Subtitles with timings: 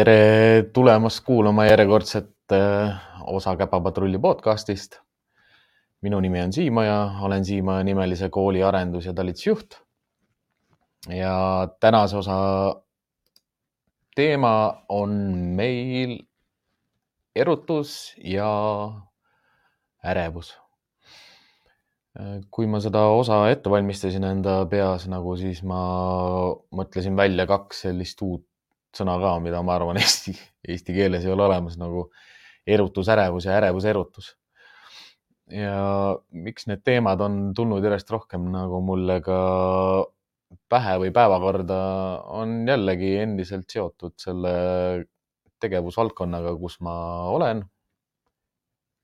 [0.00, 4.96] tere tulemast kuulama järjekordset äh, osa Käpapatrulli podcastist.
[6.00, 9.74] minu nimi on Siimaja, olen Siimaja nimelise kooli arendus- ja talitusjuht.
[11.08, 12.36] ja tänase osa
[14.14, 15.10] teema on
[15.56, 16.18] meil
[17.36, 18.48] erutus ja
[20.04, 20.58] ärevus.
[22.50, 25.82] kui ma seda osa ette valmistasin enda peas nagu, siis ma
[26.72, 28.49] mõtlesin välja kaks sellist uut
[28.96, 30.34] sõna ka, mida ma arvan, eesti,
[30.68, 32.08] eesti keeles ei ole olemas nagu
[32.66, 34.36] erutusärevus ja ärevuserutus.
[35.50, 39.38] ja miks need teemad on tulnud järjest rohkem nagu mulle ka
[40.70, 41.78] pähe või päevakorda,
[42.38, 44.52] on jällegi endiselt seotud selle
[45.60, 46.94] tegevusvaldkonnaga, kus ma
[47.30, 47.64] olen.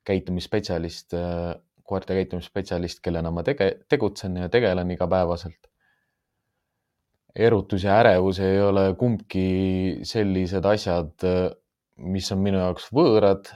[0.07, 1.13] käitumisspetsialist,
[1.83, 5.67] koerte käitumisspetsialist, kellena ma tege-, tegutsen ja tegelen igapäevaselt
[7.37, 9.47] erutus ja ärevus ei ole kumbki
[10.07, 11.13] sellised asjad,
[11.97, 13.53] mis on minu jaoks võõrad.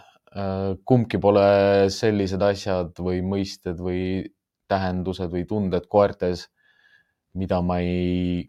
[0.88, 4.24] kumbki pole sellised asjad või mõisted või
[4.72, 6.46] tähendused või tunded koertes,
[7.36, 8.48] mida ma ei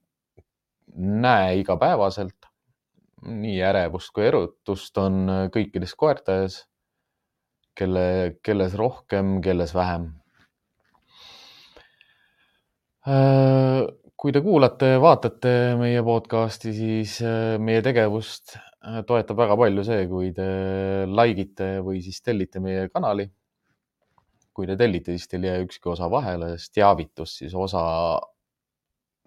[0.95, 2.37] näe igapäevaselt.
[3.23, 6.57] nii ärevust kui erutust on kõikides koertes,
[7.79, 10.09] kelle, kelles rohkem, kelles vähem
[14.23, 20.05] kui te kuulate, vaatate meie podcast'i, siis äh, meie tegevust äh, toetab väga palju see,
[20.07, 20.45] kui te
[21.11, 23.27] like ite või siis tellite meie kanali.
[24.53, 27.83] kui te tellite, siis teil ei jää ükski osa vahele, sest teavitus siis osa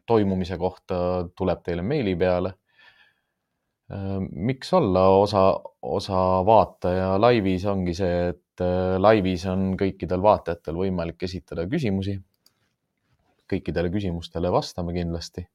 [0.05, 0.97] toimumise kohta
[1.35, 2.53] tuleb teile meili peale.
[3.91, 5.44] Äh, miks olla osa,
[5.81, 8.63] osa vaataja laivis ongi see, et
[9.03, 12.16] laivis on kõikidel vaatajatel võimalik esitada küsimusi
[13.51, 15.47] kõikidele küsimustele vastame kindlasti.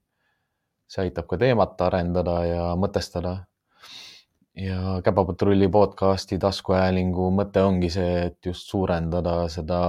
[0.91, 3.47] see aitab ka teemat arendada ja mõtestada.
[4.56, 9.81] ja Käpapatrulli podcasti taskuhäälingu mõte ongi see, et just suurendada seda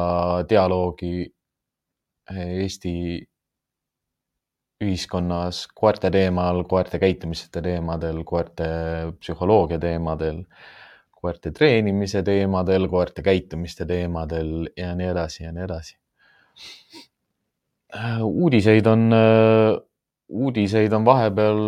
[0.49, 1.33] dialoogi
[2.31, 2.93] Eesti
[4.81, 8.67] ühiskonnas koerte teemal, koerte käitumise teemadel, koerte
[9.19, 10.43] psühholoogia teemadel,
[11.11, 15.97] koerte treenimise teemadel, koerte käitumiste teemadel ja nii edasi ja nii edasi
[18.23, 19.77] uudiseid on, äh,
[20.29, 21.63] uudiseid on vahepeal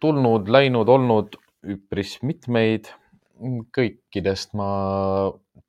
[0.00, 2.92] tulnud, läinud, olnud üpris mitmeid.
[3.76, 4.66] kõikidest ma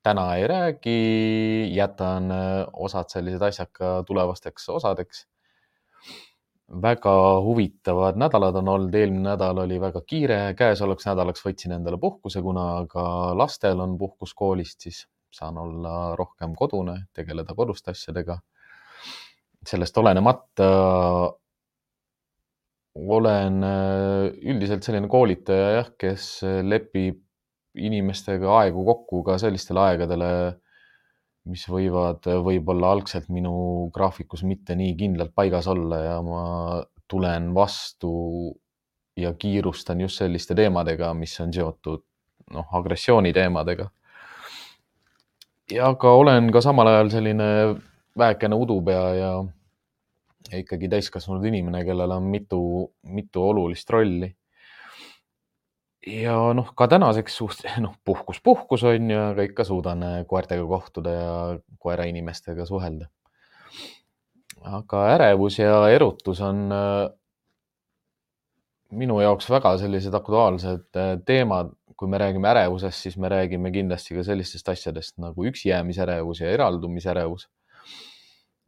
[0.04, 1.00] täna ei räägi,
[1.76, 5.28] jätan äh, osad sellised asjad ka tulevasteks osadeks.
[6.68, 12.42] väga huvitavad nädalad on olnud, eelmine nädal oli väga kiire, käesolevaks nädalaks võtsin endale puhkuse,
[12.42, 13.04] kuna ka
[13.38, 18.40] lastel on puhkus koolist, siis saan olla rohkem kodune, tegeleda koduste asjadega
[19.68, 20.68] sellest olenemata
[22.98, 26.30] olen äh, üldiselt selline koolitaja jah, kes
[26.66, 27.22] lepib
[27.78, 30.30] inimestega aegu kokku ka sellistele aegadele,
[31.48, 33.54] mis võivad võib-olla algselt minu
[33.96, 36.46] graafikus mitte nii kindlalt paigas olla ja ma
[37.08, 38.12] tulen vastu
[39.18, 42.04] ja kiirustan just selliste teemadega, mis on seotud
[42.54, 43.90] noh, agressiooni teemadega.
[45.72, 47.48] ja ka olen ka samal ajal selline
[48.18, 49.32] vähekene udupea ja
[50.56, 52.60] ikkagi täiskasvanud inimene, kellel on mitu,
[53.04, 54.32] mitu olulist rolli.
[56.08, 60.66] ja noh, ka tänaseks suht, noh, puhkus, puhkus on ju, aga ikka suudan äh, koertega
[60.68, 61.32] kohtuda ja
[61.80, 63.10] koerainimestega suhelda.
[64.64, 67.10] aga ärevus ja erutus on äh,
[68.92, 71.76] minu jaoks väga sellised aktuaalsed äh, teemad.
[71.98, 77.48] kui me räägime ärevusest, siis me räägime kindlasti ka sellistest asjadest nagu üksijäämisärevus ja eraldumisärevus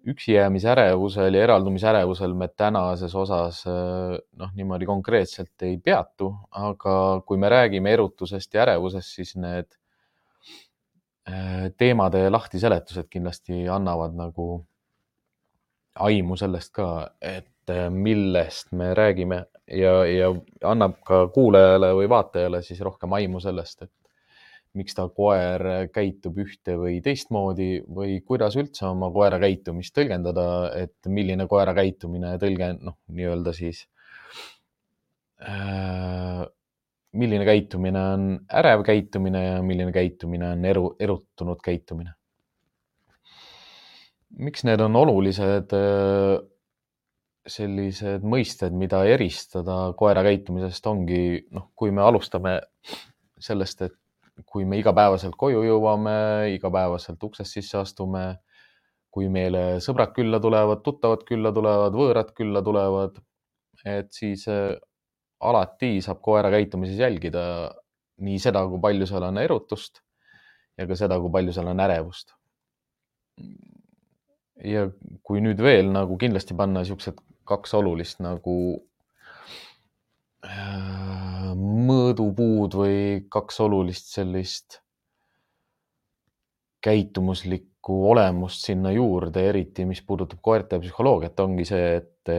[0.08, 7.94] üksijäämisärevusel ja eraldumisärevusel me tänases osas noh, niimoodi konkreetselt ei peatu, aga kui me räägime
[7.94, 9.68] erutusest ja ärevusest, siis need
[11.30, 14.50] äh, teemade lahtiseletused kindlasti annavad nagu
[16.00, 16.90] aimu sellest ka,
[17.22, 19.46] et äh, millest me räägime.
[19.70, 20.32] Ja, ja
[20.66, 23.92] annab ka kuulajale või vaatajale siis rohkem aimu sellest, et
[24.78, 30.46] miks ta koer käitub ühte või teistmoodi või kuidas üldse oma koera käitumist tõlgendada,
[30.78, 33.88] et milline koera käitumine tõlge, noh, nii-öelda siis
[35.42, 36.46] äh,.
[37.12, 38.30] milline käitumine on
[38.62, 42.14] ärev käitumine ja milline käitumine on eru, erutunud käitumine.
[44.38, 46.38] miks need on olulised äh,
[47.50, 52.60] sellised mõisted, mida eristada koera käitumisest, ongi noh, kui me alustame
[53.42, 53.96] sellest, et
[54.46, 58.24] kui me igapäevaselt koju jõuame, igapäevaselt uksest sisse astume,
[59.10, 63.18] kui meile sõbrad külla tulevad, tuttavad külla tulevad, võõrad külla tulevad,
[63.86, 64.76] et siis eh,
[65.40, 67.44] alati saab koera käitumises jälgida
[68.24, 70.04] nii seda, kui palju seal on erutust
[70.78, 72.36] ja ka seda, kui palju seal on ärevust.
[74.60, 74.90] ja
[75.24, 78.56] kui nüüd veel nagu kindlasti panna niisugused kaks olulist nagu
[80.44, 81.19] äh,
[81.90, 83.00] mõõdupuud või
[83.32, 84.80] kaks olulist sellist
[86.86, 92.32] käitumuslikku olemust sinna juurde, eriti mis puudutab koerte psühholoogiat, ongi see, et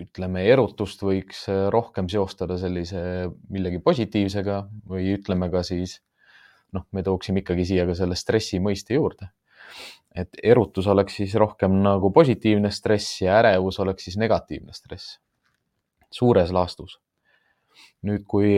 [0.00, 3.00] ütleme, erutust võiks rohkem seostada sellise
[3.52, 6.00] millegi positiivsega või ütleme ka siis
[6.74, 9.30] noh, me tooksime ikkagi siia ka selle stressi mõiste juurde.
[10.14, 15.18] et erutus oleks siis rohkem nagu positiivne stress ja ärevus oleks siis negatiivne stress.
[16.10, 16.98] suures laastus.
[18.06, 18.56] Nüüd, kui,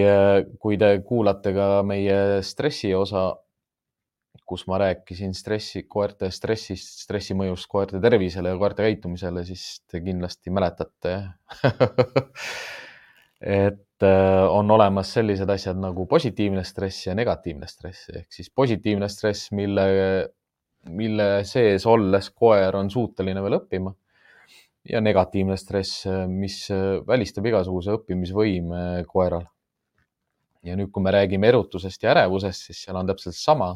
[0.60, 3.32] kui te kuulate ka meie stressi osa
[4.46, 10.00] kus ma rääkisin stressi, koerte stressist, stressi mõjust koerte tervisele ja koerte käitumisele, siis te
[10.04, 11.16] kindlasti mäletate
[13.58, 18.10] et äh, on olemas sellised asjad nagu positiivne stress ja negatiivne stress.
[18.14, 19.86] Ehk siis positiivne stress, mille,
[20.94, 23.94] mille sees olles koer on suuteline veel õppima
[24.88, 26.64] ja negatiivne stress, mis
[27.06, 29.46] välistab igasuguse õppimisvõime koeral.
[30.66, 33.74] ja nüüd, kui me räägime erutusest ja ärevusest, siis seal on täpselt sama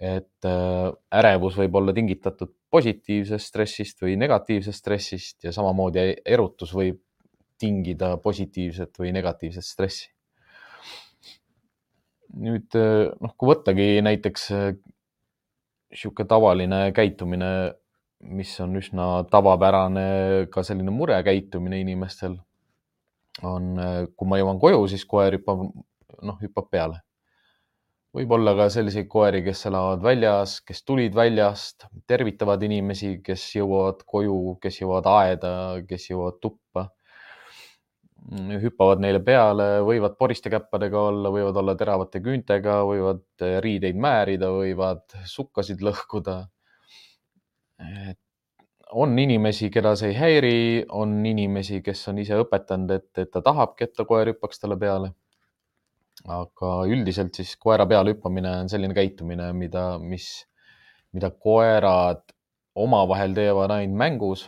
[0.00, 7.02] et äh, ärevus võib olla tingitatud positiivsest stressist või negatiivsest stressist ja samamoodi erutus võib
[7.60, 10.08] tingida positiivset või negatiivset stressi.
[12.32, 17.52] nüüd äh, noh, kui võttagi näiteks niisugune äh, tavaline käitumine,
[18.22, 22.36] mis on üsna tavapärane, ka selline murekäitumine inimestel
[23.42, 23.72] on,
[24.16, 25.64] kui ma jõuan koju, siis koer hüppab,
[26.22, 27.00] noh, hüppab peale
[28.16, 34.02] võib olla ka selliseid koeri, kes elavad väljas, kes tulid väljast, tervitavad inimesi, kes jõuavad
[34.08, 35.52] koju, kes jõuavad aeda,
[35.88, 36.90] kes jõuavad tuppa.
[38.62, 43.24] hüppavad neile peale, võivad poriste käppadega olla, võivad olla teravate küüntega, võivad
[43.64, 46.36] riideid määrida, võivad sukkasid lõhkuda.
[48.92, 50.56] On inimesi, keda see ei häiri,
[50.90, 54.76] on inimesi, kes on ise õpetanud, et, et ta tahabki, et ta koer hüppaks talle
[54.80, 55.12] peale
[56.30, 60.28] aga üldiselt siis koera peale hüppamine on selline käitumine, mida, mis,
[61.14, 62.22] mida koerad
[62.78, 64.44] omavahel teevad ainult mängus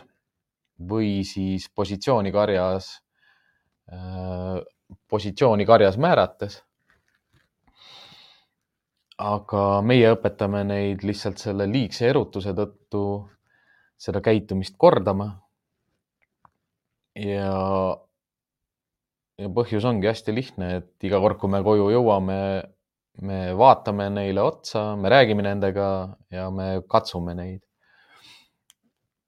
[0.79, 2.95] või siis positsiooni karjas
[3.91, 4.61] äh,,
[5.09, 6.61] positsiooni karjas määrates.
[9.21, 13.03] Aga meie õpetame neid lihtsalt selle liigse erutuse tõttu
[13.97, 15.41] seda käitumist kordama.
[17.15, 17.95] ja
[19.39, 22.39] ja põhjus ongi hästi lihtne, et iga kord, kui me koju jõuame,
[23.23, 25.87] me vaatame neile otsa, me räägime nendega
[26.31, 27.61] ja me katsume neid.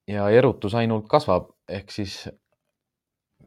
[0.07, 2.27] ja erutus ainult kasvab, ehk siis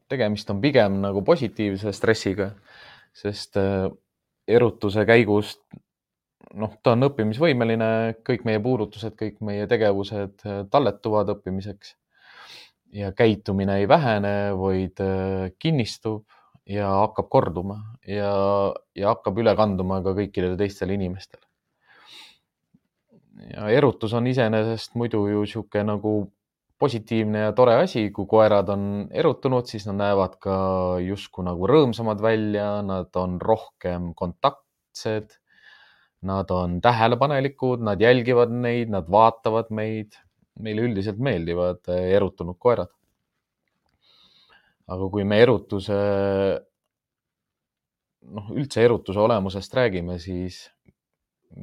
[0.09, 2.51] tegemist on pigem nagu positiivse stressiga,
[3.17, 3.89] sest äh,
[4.49, 5.55] erutuse käigus
[6.59, 7.91] noh, ta on õppimisvõimeline,
[8.27, 11.95] kõik meie puudutused, kõik meie tegevused äh, talletuvad õppimiseks
[12.97, 16.27] ja käitumine ei vähene, vaid äh, kinnistub
[16.71, 18.33] ja hakkab korduma ja,
[18.97, 21.47] ja hakkab üle kanduma ka kõikidele teistele inimestele.
[23.55, 26.13] ja erutus on iseenesest muidu ju niisugune nagu
[26.81, 30.55] positiivne ja tore asi, kui koerad on erutunud, siis nad näevad ka
[31.05, 35.37] justkui nagu rõõmsamad välja, nad on rohkem kontaktsed.
[36.29, 40.19] Nad on tähelepanelikud, nad jälgivad neid, nad vaatavad meid.
[40.61, 42.91] meile üldiselt meeldivad erutunud koerad
[44.91, 45.97] aga kui me erutuse,
[48.35, 50.65] noh, üldse erutuse olemusest räägime, siis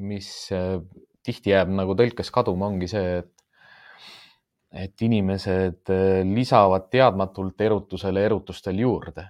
[0.07, 0.77] mis äh,
[1.25, 3.33] tihti jääb nagu tõlkes kaduma, ongi see, et
[4.77, 9.25] et inimesed äh, lisavad teadmatult erutusele erutustel juurde.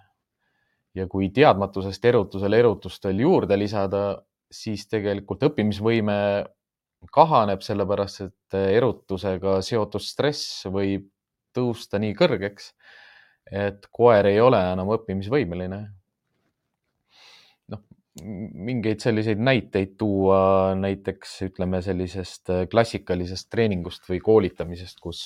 [0.97, 4.17] ja kui teadmatusest erutusele erutustel juurde lisada,
[4.51, 6.17] siis tegelikult õppimisvõime
[7.13, 11.07] kahaneb, sellepärast et erutusega seotud stress võib
[11.55, 12.71] tõusta nii kõrgeks,
[13.51, 15.81] et koer ei ole enam õppimisvõimeline.
[17.73, 17.81] noh,
[18.69, 25.23] mingeid selliseid näiteid tuua näiteks ütleme sellisest klassikalisest treeningust või koolitamisest, kus,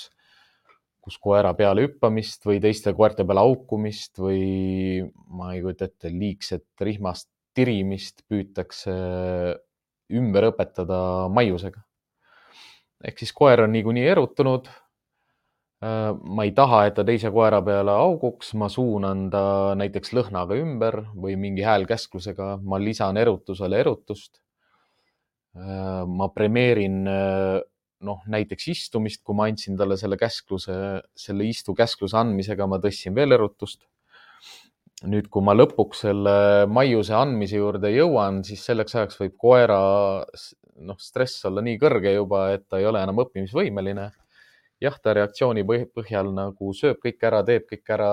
[1.01, 6.68] kus koera peale hüppamist või teiste koerte peale haukumist või ma ei kujuta ette, liigset
[6.88, 8.93] rihmast tirimist püütakse
[10.12, 11.81] ümber õpetada maiusega.
[13.03, 14.70] ehk siis koer on niikuinii erutunud
[15.81, 19.41] Äh, ma ei taha, et ta teise koera peale auguks, ma suunan ta
[19.79, 24.43] näiteks lõhnaga ümber või mingi häälkäsklusega, ma lisan erutusele erutust.
[25.58, 27.58] Äh, ma premeerin äh,
[28.05, 30.75] noh, näiteks istumist, kui ma andsin talle selle käskluse,
[31.17, 33.81] selle istu käskluse andmisega ma tõstsin veel erutust.
[35.10, 36.34] Nüüd, kui ma lõpuks selle
[36.70, 39.79] maiuse andmise juurde jõuan, siis selleks ajaks võib koera
[40.86, 44.12] noh, stress olla nii kõrge juba, et ta ei ole enam õppimisvõimeline.
[44.81, 48.12] jah, ta reaktsiooni põhjal nagu sööb kõik ära, teeb kõik ära,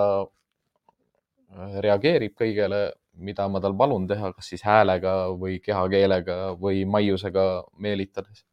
[1.84, 2.80] reageerib kõigele,
[3.16, 8.44] mida ma tal palun teha, kas siis häälega või kehakeelega või maiusega meelitades.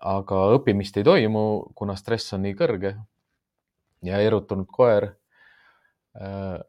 [0.00, 2.96] aga õppimist ei toimu, kuna stress on nii kõrge
[4.04, 5.08] ja erutunud koer
[6.20, 6.60] äh,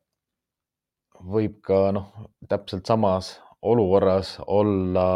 [1.24, 2.09] võib ka noh,
[2.50, 5.07] täpselt samas olukorras olla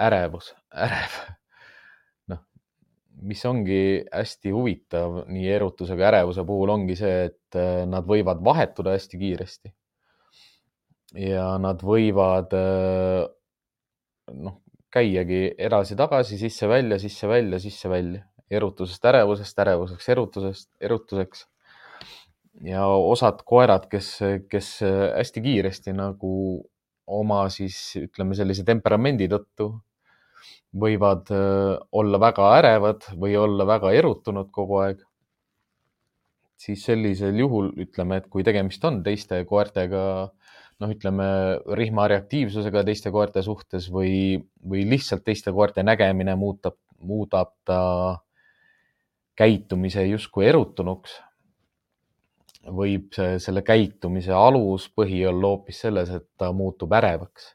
[0.00, 1.14] ärevus, ärev.
[2.32, 2.42] noh,
[3.22, 3.78] mis ongi
[4.10, 9.74] hästi huvitav nii erutusega ärevuse puhul ongi see, et äh, nad võivad vahetuda hästi kiiresti.
[11.28, 13.24] ja nad võivad äh,
[14.34, 14.60] noh,
[14.94, 21.46] käiagi edasi-tagasi, sisse-välja, sisse-välja, sisse-välja, erutusest ärevusest, ärevuseks erutusest, erutuseks
[22.62, 24.18] ja osad koerad, kes,
[24.50, 24.68] kes
[25.16, 26.62] hästi kiiresti nagu
[27.06, 29.72] oma siis ütleme sellise temperamendi tõttu
[30.74, 35.02] võivad äh, olla väga ärevad või olla väga erutunud kogu aeg.
[36.64, 40.30] siis sellisel juhul ütleme, et kui tegemist on teiste koertega,
[40.80, 41.26] noh, ütleme
[41.76, 47.80] rihma reaktiivsusega teiste koerte suhtes või, või lihtsalt teiste koerte nägemine muutab, muudab ta
[49.36, 51.18] käitumise justkui erutunuks
[52.72, 57.54] võib see, selle käitumise aluspõhi olla hoopis selles, et ta muutub ärevaks.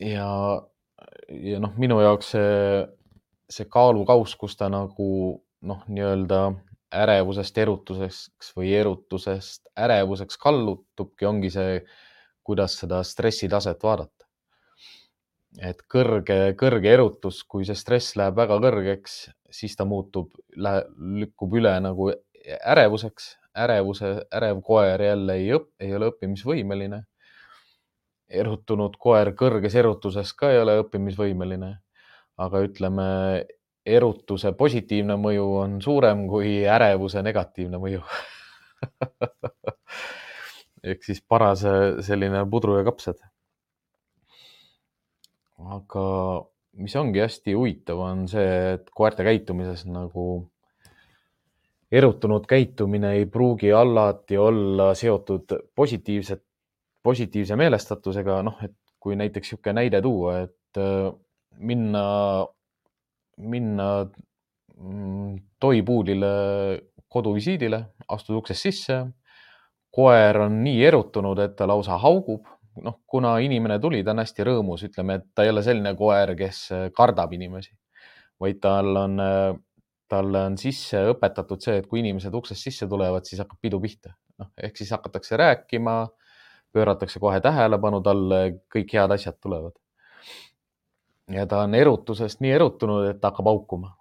[0.00, 0.28] ja,
[1.28, 2.86] ja noh, minu jaoks see,
[3.50, 5.08] see kaalukauss, kus ta nagu
[5.64, 6.40] noh, nii-öelda
[6.94, 11.78] ärevusest erutuseks või erutusest ärevuseks kallutubki, ongi see,
[12.44, 14.24] kuidas seda stressitaset vaadata.
[15.62, 19.12] et kõrge, kõrge erutus, kui see stress läheb väga kõrgeks,
[19.54, 22.08] siis ta muutub, lükkub üle nagu
[22.44, 27.04] ärevuseks, ärevuse, ärev koer jälle ei õp-, ei ole õppimisvõimeline.
[28.34, 31.76] erutunud koer kõrges erutuses ka ei ole õppimisvõimeline.
[32.36, 33.04] aga ütleme,
[33.86, 38.00] erutuse positiivne mõju on suurem kui ärevuse negatiivne mõju
[40.90, 41.64] ehk siis paras
[42.06, 43.20] selline pudru ja kapsad.
[45.74, 46.06] aga
[46.74, 50.24] mis ongi hästi huvitav, on see, et koerte käitumises nagu
[51.94, 56.42] erutunud käitumine ei pruugi alati olla seotud positiivset,
[57.02, 61.10] positiivse meelestatusega, noh, et kui näiteks niisugune näide tuua, et äh,
[61.58, 62.04] minna,
[63.36, 63.88] minna
[64.76, 66.32] mm, toipuulile
[67.08, 68.98] koduvisiidile, astud uksest sisse,
[69.94, 72.48] koer on nii erutunud, et ta lausa haugub,
[72.82, 76.34] noh, kuna inimene tuli, ta on hästi rõõmus, ütleme, et ta ei ole selline koer,
[76.38, 76.64] kes
[76.96, 77.70] kardab inimesi,
[78.40, 79.52] vaid tal on äh,
[80.10, 84.14] talle on sisse õpetatud see, et kui inimesed uksest sisse tulevad, siis hakkab pidu pihta.
[84.38, 86.08] noh, ehk siis hakatakse rääkima,
[86.74, 88.40] pööratakse kohe tähelepanu talle,
[88.74, 89.76] kõik head asjad tulevad.
[91.32, 93.94] ja ta on erutusest nii erutunud, et ta hakkab haukuma.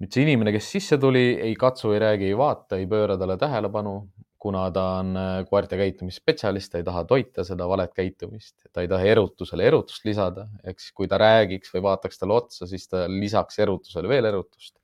[0.00, 3.36] nüüd see inimene, kes sisse tuli, ei katsu, ei räägi, ei vaata, ei pööra talle
[3.40, 3.96] tähelepanu,
[4.44, 8.90] kuna ta on äh, koerte käitumisspetsialist, ta ei taha toita seda valet käitumist, ta ei
[8.90, 13.06] taha erutusele erutust lisada, ehk siis kui ta räägiks või vaataks talle otsa, siis ta
[13.08, 14.76] lisaks erutusele veel erutust.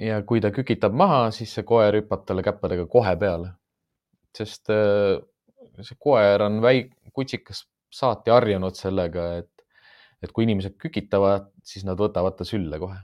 [0.00, 3.52] ja kui ta kükitab maha, siis see koer hüppab talle käppadega kohe peale,
[4.40, 5.20] sest äh,
[5.84, 9.66] see koer on väik-, kutsikas saati harjunud sellega, et,
[10.24, 12.96] et kui inimesed kükitavad, siis nad võtavad ta sülle kohe.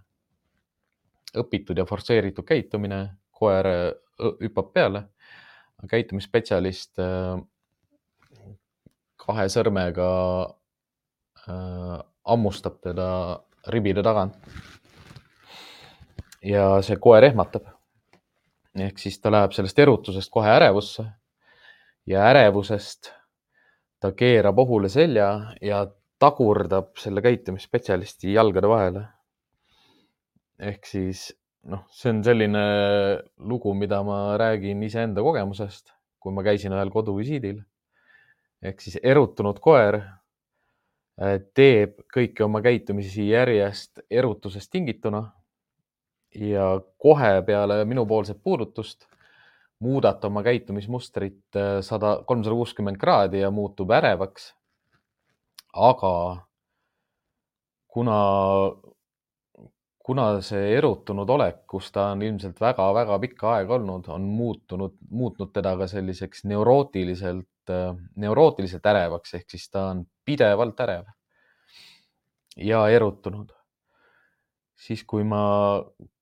[1.36, 3.04] õpitud ja forsseeritud käitumine,
[3.40, 3.66] koer
[4.20, 5.08] hüppab peale.
[5.88, 7.38] käitumisspetsialist äh,
[9.16, 10.08] kahe sõrmega
[11.48, 11.94] äh,
[12.28, 13.06] hammustab teda
[13.72, 14.36] ribide tagant.
[16.42, 17.64] ja see koer ehmatab.
[18.76, 21.04] ehk siis ta läheb sellest erutusest kohe ärevusse
[22.06, 23.10] ja ärevusest
[24.00, 25.86] ta keerab ohule selja ja
[26.18, 29.04] tagurdab selle käitumisspetsialisti jalgade vahele.
[30.58, 32.62] ehk siis noh, see on selline
[33.36, 37.60] lugu, mida ma räägin iseenda kogemusest, kui ma käisin ühel koduvisiidil.
[38.60, 45.22] ehk siis erutunud koer äh, teeb kõiki oma käitumisi järjest erutusest tingituna
[46.36, 46.66] ja
[46.98, 49.06] kohe peale minupoolset puudutust
[49.80, 54.54] muudab ta oma käitumismustrit äh, sada, kolmsada kuuskümmend kraadi ja muutub ärevaks.
[55.72, 56.46] aga
[57.88, 58.20] kuna
[60.10, 65.52] kuna see erutunud olek, kus ta on ilmselt väga-väga pikka aega olnud, on muutunud, muutnud
[65.54, 67.70] teda ka selliseks neurootiliselt,
[68.18, 71.12] neurootiliselt ärevaks, ehk siis ta on pidevalt ärev
[72.58, 73.54] ja erutunud.
[74.80, 75.44] siis, kui ma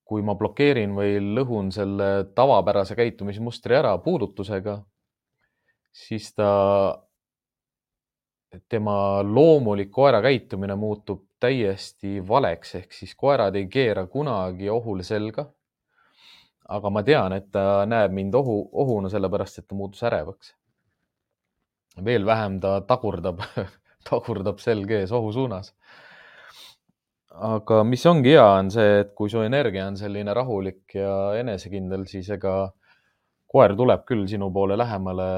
[0.09, 4.79] kui ma blokeerin või lõhun selle tavapärase käitumismustri ära puudutusega,
[5.93, 6.49] siis ta,
[8.73, 15.49] tema loomulik koera käitumine muutub täiesti valeks, ehk siis koerad ei keera kunagi ohule selga.
[16.69, 20.55] aga ma tean, et ta näeb mind ohu, ohuna, sellepärast et ta muutus ärevaks.
[22.05, 23.41] veel vähem ta tagurdab
[24.11, 25.75] tagurdab selg ees ohu suunas
[27.39, 32.07] aga mis ongi hea, on see, et kui su energia on selline rahulik ja enesekindel,
[32.11, 32.55] siis ega
[33.49, 35.29] koer tuleb küll sinu poole lähemale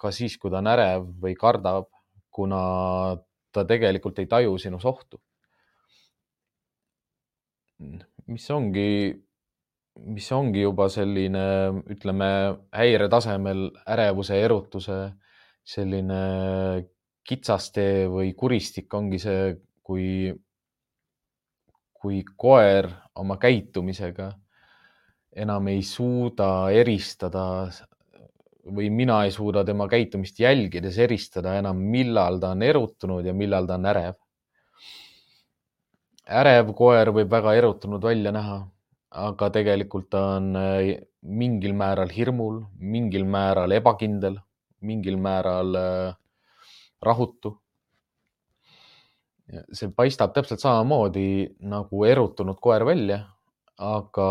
[0.00, 1.90] ka siis, kui ta on ärev või kardab,
[2.32, 2.62] kuna
[3.52, 5.20] ta tegelikult ei taju sinus ohtu.
[8.30, 9.14] mis ongi,
[10.14, 11.44] mis ongi juba selline,
[11.90, 12.28] ütleme
[12.76, 14.98] häiretasemel ärevuse, erutuse
[15.64, 16.20] selline
[17.26, 20.34] kitsastee või kuristik ongi see, kui
[22.00, 22.88] kui koer
[23.20, 24.30] oma käitumisega
[25.36, 27.44] enam ei suuda eristada
[28.76, 33.66] või mina ei suuda tema käitumist jälgides eristada enam, millal ta on erutunud ja millal
[33.66, 34.18] ta on ärev.
[36.40, 38.60] ärev koer võib väga erutunud välja näha,
[39.10, 44.38] aga tegelikult ta on äh, mingil määral hirmul, mingil määral ebakindel,
[44.80, 46.14] mingil määral äh,
[47.02, 47.56] rahutu
[49.72, 53.22] see paistab täpselt samamoodi nagu erutunud koer välja,
[53.80, 54.28] aga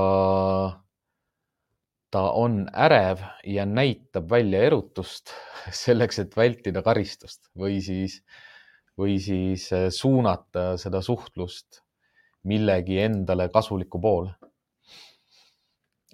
[2.11, 5.33] ta on ärev ja näitab välja erutust
[5.83, 8.19] selleks, et vältida karistust või siis,
[8.97, 11.83] või siis äh, suunata seda suhtlust
[12.49, 14.33] millegi endale kasuliku poole.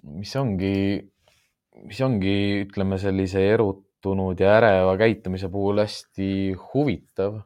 [0.06, 1.02] mis ongi,
[1.82, 6.28] mis ongi, ütleme sellise erutunud ja äreva käitumise puhul hästi
[6.70, 7.40] huvitav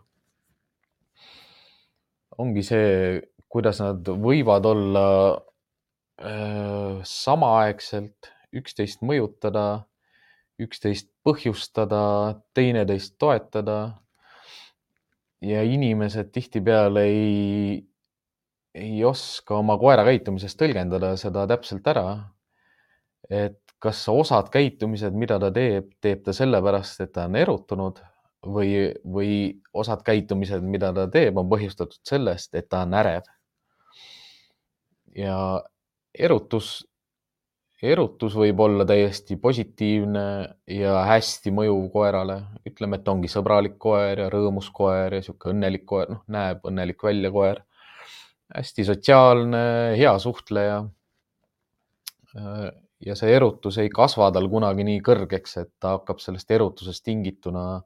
[2.40, 5.06] ongi see, kuidas nad võivad olla
[6.20, 9.84] äh, samaaegselt üksteist mõjutada,
[10.60, 13.96] üksteist põhjustada, teineteist toetada.
[15.40, 17.86] ja inimesed tihtipeale ei,
[18.74, 22.30] ei oska oma koera käitumisest tõlgendada seda täpselt ära.
[23.30, 28.00] et kas osad käitumised, mida ta teeb, teeb ta sellepärast, et ta on erutunud
[28.44, 29.32] või, või
[29.72, 33.28] osad käitumised, mida ta teeb, on põhjustatud sellest, et ta on ärev.
[35.16, 35.62] ja
[36.14, 36.86] erutus,
[37.82, 40.24] erutus võib olla täiesti positiivne
[40.68, 42.36] ja hästi mõjuv koerale.
[42.68, 47.02] ütleme, et ongi sõbralik koer ja rõõmus koer ja sihuke õnnelik koer, noh, näeb õnnelik
[47.02, 47.62] välja koer.
[48.54, 50.84] hästi sotsiaalne, hea suhtleja.
[53.00, 57.82] ja see erutus ei kasva tal kunagi nii kõrgeks, et ta hakkab sellest erutusest tingituna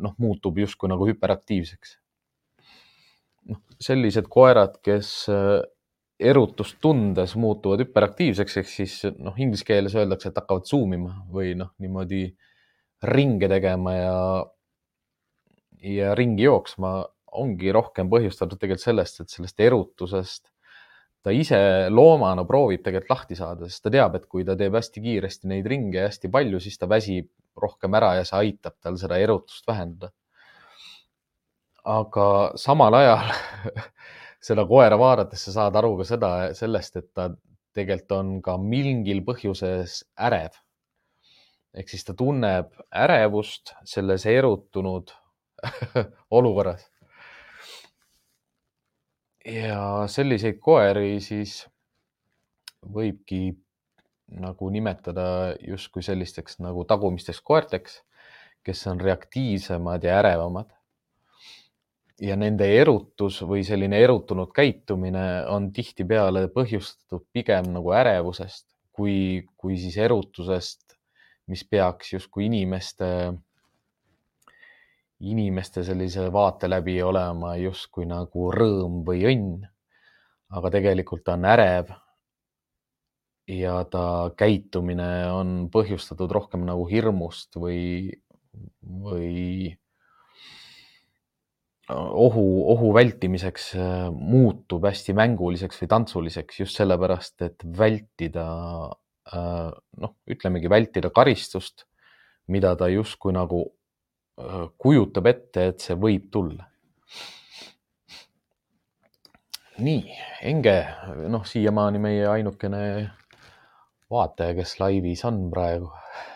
[0.00, 1.98] noh, muutub justkui nagu hüperaktiivseks.
[3.48, 5.30] noh, sellised koerad, kes
[6.24, 11.54] erutust tundes muutuvad hüperaktiivseks, ehk siis noh, inglise keeles öeldakse, et hakkavad zoom ima või
[11.58, 12.24] noh, niimoodi
[13.10, 14.16] ringe tegema ja,
[15.84, 16.96] ja ringi jooksma,
[17.34, 20.50] ongi rohkem põhjustatud tegelikult sellest, et sellest erutusest
[21.24, 21.58] ta ise
[21.88, 25.68] loomana proovib tegelikult lahti saada, sest ta teab, et kui ta teeb hästi kiiresti neid
[25.72, 30.12] ringe hästi palju, siis ta väsib rohkem ära ja see aitab tal seda erutust vähendada.
[31.84, 33.32] aga samal ajal
[34.44, 37.30] seda koera vaadates sa saad aru ka seda, sellest, et ta
[37.74, 40.60] tegelikult on ka mingil põhjuses ärev.
[41.74, 45.10] ehk siis ta tunneb ärevust selles erutunud
[46.38, 46.84] olukorras
[49.44, 51.64] ja selliseid koeri siis
[52.94, 53.54] võibki
[54.40, 55.26] nagu nimetada
[55.60, 58.00] justkui sellisteks nagu tagumisteks koerteks,
[58.64, 60.70] kes on reaktiivsemad ja ärevamad.
[62.22, 69.78] Ja nende erutus või selline erutunud käitumine on tihtipeale põhjustatud pigem nagu ärevusest kui, kui
[69.80, 70.94] siis erutusest,
[71.50, 73.08] mis peaks justkui inimeste
[75.24, 79.68] inimeste sellise vaate läbi olema justkui nagu rõõm või õnn.
[80.54, 81.92] aga tegelikult ta on ärev.
[83.48, 88.10] ja ta käitumine on põhjustatud rohkem nagu hirmust või,
[88.80, 89.74] või
[91.92, 98.48] ohu, ohu vältimiseks äh, muutub hästi mänguliseks või tantsuliseks just sellepärast, et vältida
[99.32, 99.70] äh,
[100.00, 101.86] noh, ütlemegi vältida karistust,
[102.48, 103.66] mida ta justkui nagu
[104.34, 106.66] Äh, kujutab ette, et see võib tulla.
[109.74, 110.16] nii,
[110.46, 110.74] Enge,
[111.30, 112.80] noh, siiamaani meie ainukene
[114.10, 115.88] vaataja, kes laivis on praegu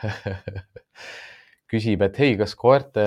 [1.70, 3.04] küsib, et hei, kas koerte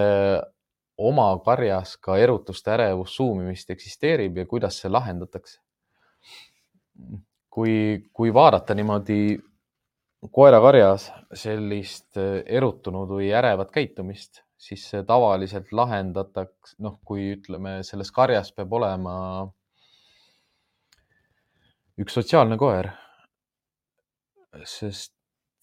[1.09, 5.59] oma karjas ka erutust, ärevust, suumimist eksisteerib ja kuidas see lahendatakse?
[7.51, 7.73] kui,
[8.13, 9.39] kui vaadata niimoodi
[10.31, 18.53] koerakarjas sellist erutunud või ärevat käitumist, siis see tavaliselt lahendatakse, noh, kui ütleme, selles karjas
[18.53, 19.15] peab olema
[22.01, 22.91] üks sotsiaalne koer.
[24.67, 25.15] sest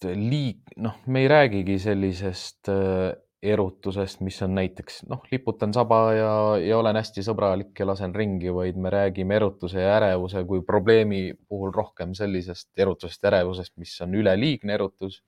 [0.03, 3.11] liik, noh, me ei räägigi sellisest äh,
[3.43, 8.51] erutusest, mis on näiteks noh, liputan saba ja, ja olen hästi sõbralik ja lasen ringi,
[8.53, 14.17] vaid me räägime erutuse ja ärevuse kui probleemi puhul rohkem sellisest erutusest ärevusest, mis on
[14.19, 15.21] üleliigne erutus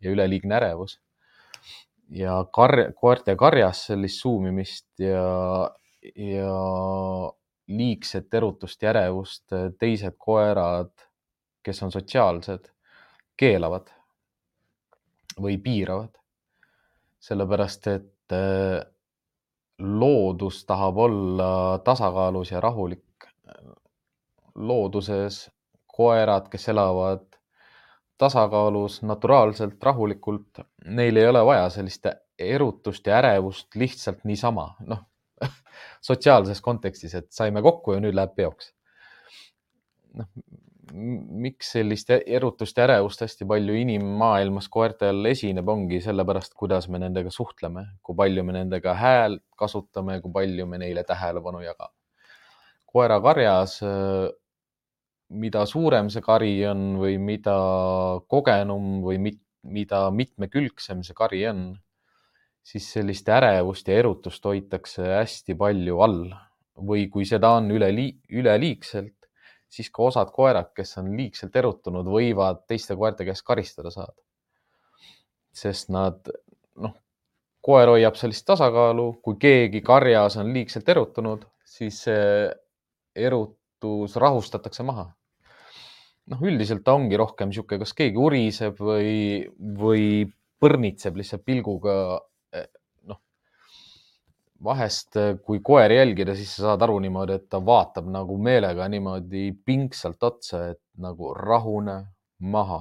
[0.00, 1.00] ja üleliigne ärevus.
[2.08, 5.68] ja kar-, koerte karjas sellist suumimist ja,
[6.16, 6.54] ja
[7.68, 10.94] liigset erutust ja ärevust teised koerad,
[11.62, 12.72] kes on sotsiaalsed,
[13.36, 13.92] keelavad
[15.36, 16.17] või piiravad.
[17.20, 18.80] Sellepärast, et äh,
[19.78, 23.04] loodus tahab olla tasakaalus ja rahulik.
[24.54, 25.50] looduses
[25.86, 27.26] koerad, kes elavad
[28.18, 32.06] tasakaalus, naturaalselt, rahulikult, neil ei ole vaja sellist
[32.38, 35.04] erutust ja ärevust lihtsalt niisama, noh
[36.08, 38.72] sotsiaalses kontekstis, et saime kokku ja nüüd läheb peoks.
[40.18, 40.26] noh,
[40.92, 47.32] miks sellist erutust ja ärevust hästi palju inimmaailmas koertel esineb, ongi sellepärast, kuidas me nendega
[47.34, 51.94] suhtleme, kui palju me nendega häält kasutame, kui palju me neile tähelepanu jagame.
[52.88, 53.80] koerakarjas,
[55.28, 57.58] mida suurem see kari on või mida
[58.32, 61.66] kogenum või mit, mida mitmekülgsem see kari on,
[62.64, 66.24] siis sellist ärevust ja erutust hoitakse hästi palju all
[66.88, 67.90] või kui seda on üle,
[68.30, 69.17] üleliigselt,
[69.68, 74.16] siis ka osad koerad, kes on liigselt erutunud, võivad teiste koerte käest karistada saada.
[75.58, 76.28] sest nad,
[76.78, 76.92] noh,
[77.64, 82.04] koer hoiab sellist tasakaalu, kui keegi karjas on liigselt erutunud, siis
[83.16, 85.08] erutus rahustatakse maha.
[86.28, 90.02] noh, üldiselt ta ongi rohkem niisugune, kas keegi uriseb või, või
[90.60, 91.94] põrnitseb lihtsalt pilguga
[94.64, 98.88] vahest, äh, kui koeri jälgida, siis sa saad aru niimoodi, et ta vaatab nagu meelega
[98.90, 101.98] niimoodi pingsalt otsa, et nagu rahune
[102.38, 102.80] maha.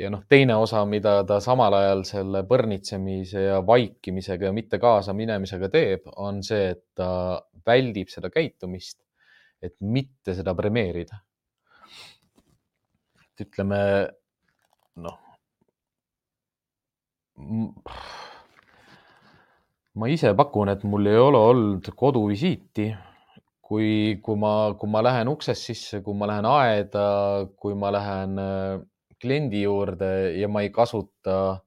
[0.00, 5.12] ja noh, teine osa, mida ta samal ajal selle põrnitsemise ja vaikimisega ja mitte kaasa
[5.12, 9.02] minemisega teeb, on see, et ta väldib seda käitumist,
[9.62, 11.20] et mitte seda premeerida.
[13.42, 13.78] ütleme
[15.02, 15.18] noh
[19.94, 22.92] ma ise pakun, et mul ei ole olnud koduvisiiti.
[23.72, 27.04] kui, kui ma, kui ma lähen uksest sisse, kui ma lähen aeda,
[27.56, 28.82] kui ma lähen äh,
[29.22, 31.62] kliendi juurde ja ma ei kasuta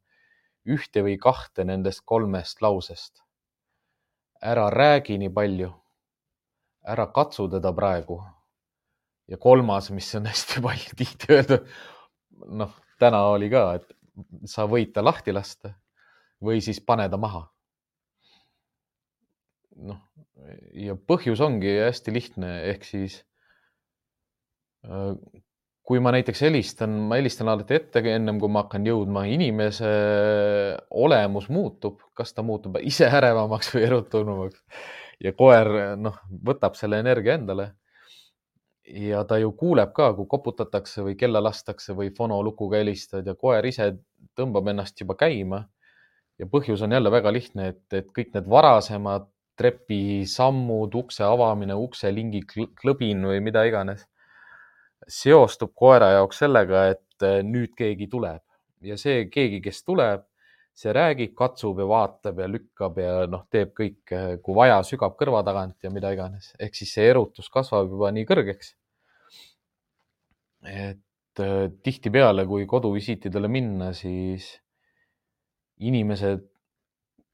[0.69, 3.23] ühte või kahte nendest kolmest lausest.
[4.41, 5.71] ära räägi nii palju.
[6.85, 8.21] ära katsu teda praegu.
[9.27, 11.67] ja kolmas, mis on hästi palju tihti öeldud.
[12.45, 13.97] noh, täna oli ka, et
[14.45, 15.73] sa võid ta lahti lasta
[16.43, 17.54] või siis pane ta maha
[19.75, 20.01] noh,
[20.73, 23.19] ja põhjus ongi hästi lihtne, ehk siis
[24.87, 25.13] äh,
[25.85, 29.89] kui ma näiteks helistan, ma helistan alati ette, ennem kui ma hakkan jõudma, inimese
[30.97, 34.63] olemus muutub, kas ta muutub ise ärevamaks või erutunumaks
[35.21, 35.69] ja koer,
[36.01, 36.17] noh,
[36.49, 37.73] võtab selle energia endale.
[38.85, 43.65] ja ta ju kuuleb ka, kui koputatakse või kella lastakse või fonolukuga helistad ja koer
[43.65, 43.95] ise
[44.37, 45.67] tõmbab ennast juba käima.
[46.39, 52.43] ja põhjus on jälle väga lihtne, et, et kõik need varasemad trepisammud, ukse avamine, ukselingi
[52.49, 54.05] klõbin või mida iganes,
[55.07, 58.41] seostub koera jaoks sellega, et eh, nüüd keegi tuleb
[58.85, 60.25] ja see keegi, kes tuleb,
[60.75, 65.41] see räägib, katsub ja vaatab ja lükkab ja noh, teeb kõike, kui vaja, sügab kõrva
[65.47, 66.51] tagant ja mida iganes.
[66.59, 68.75] ehk siis see erutus kasvab juba nii kõrgeks.
[70.65, 74.55] et eh, tihtipeale, kui koduvisiitidele minna, siis
[75.79, 76.43] inimesed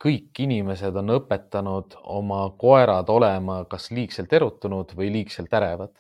[0.02, 5.94] kõik inimesed on õpetanud oma koerad olema kas liigselt erutunud või liigselt ärevad.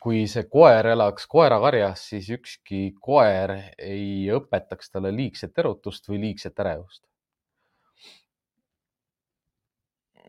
[0.00, 6.60] kui see koer elaks koerakarjas, siis ükski koer ei õpetaks talle liigset erutust või liigset
[6.60, 7.02] ärevust.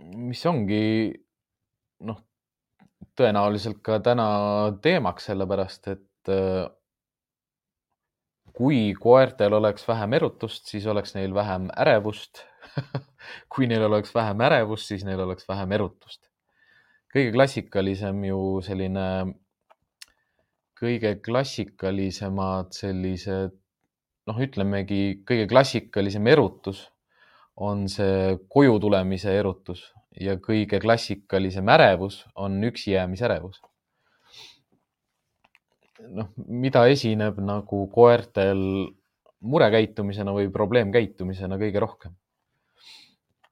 [0.02, 1.14] mis ongi
[2.00, 2.18] noh,
[3.16, 4.28] tõenäoliselt ka täna
[4.82, 6.32] teemaks, sellepärast et
[8.54, 12.44] kui koertel oleks vähem erutust, siis oleks neil vähem ärevust
[13.54, 16.28] kui neil oleks vähem ärevust, siis neil oleks vähem erutust.
[17.12, 19.08] kõige klassikalisem ju selline,
[20.80, 23.58] kõige klassikalisemad sellised,
[24.30, 26.86] noh, ütlemegi kõige klassikalisem erutus
[27.58, 29.84] on see koju tulemise erutus
[30.20, 33.60] ja kõige klassikalisem ärevus on üksi jäämise ärevus
[36.10, 38.64] noh, mida esineb nagu koertel
[39.42, 42.18] murekäitumisena või probleemkäitumisena kõige rohkem?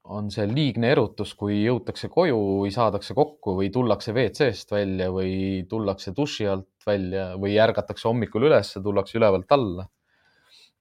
[0.09, 5.67] on see liigne erutus, kui jõutakse koju või saadakse kokku või tullakse WC-st välja või
[5.69, 9.85] tullakse duši alt välja või ärgatakse hommikul üles, tullakse ülevalt alla.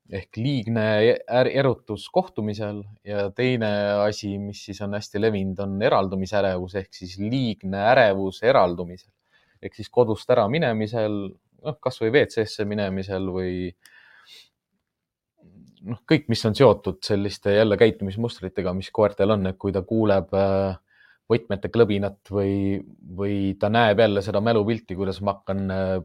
[0.09, 0.87] ehk liigne
[1.61, 3.69] erutus kohtumisel ja teine
[4.07, 9.13] asi, mis siis on hästi levinud, on eraldumisärevus ehk siis liigne ärevus eraldumisel
[9.63, 11.19] ehk siis kodust ära minemisel,
[11.65, 13.53] noh, kasvõi WC-sse minemisel või
[15.87, 20.35] noh, kõik, mis on seotud selliste jälle käitumismustritega, mis koertel on, et kui ta kuuleb
[20.37, 20.77] äh,
[21.31, 22.79] võtmete klõbinat või,
[23.17, 25.97] või ta näeb jälle seda mälupilti, kuidas ma hakkan, äh,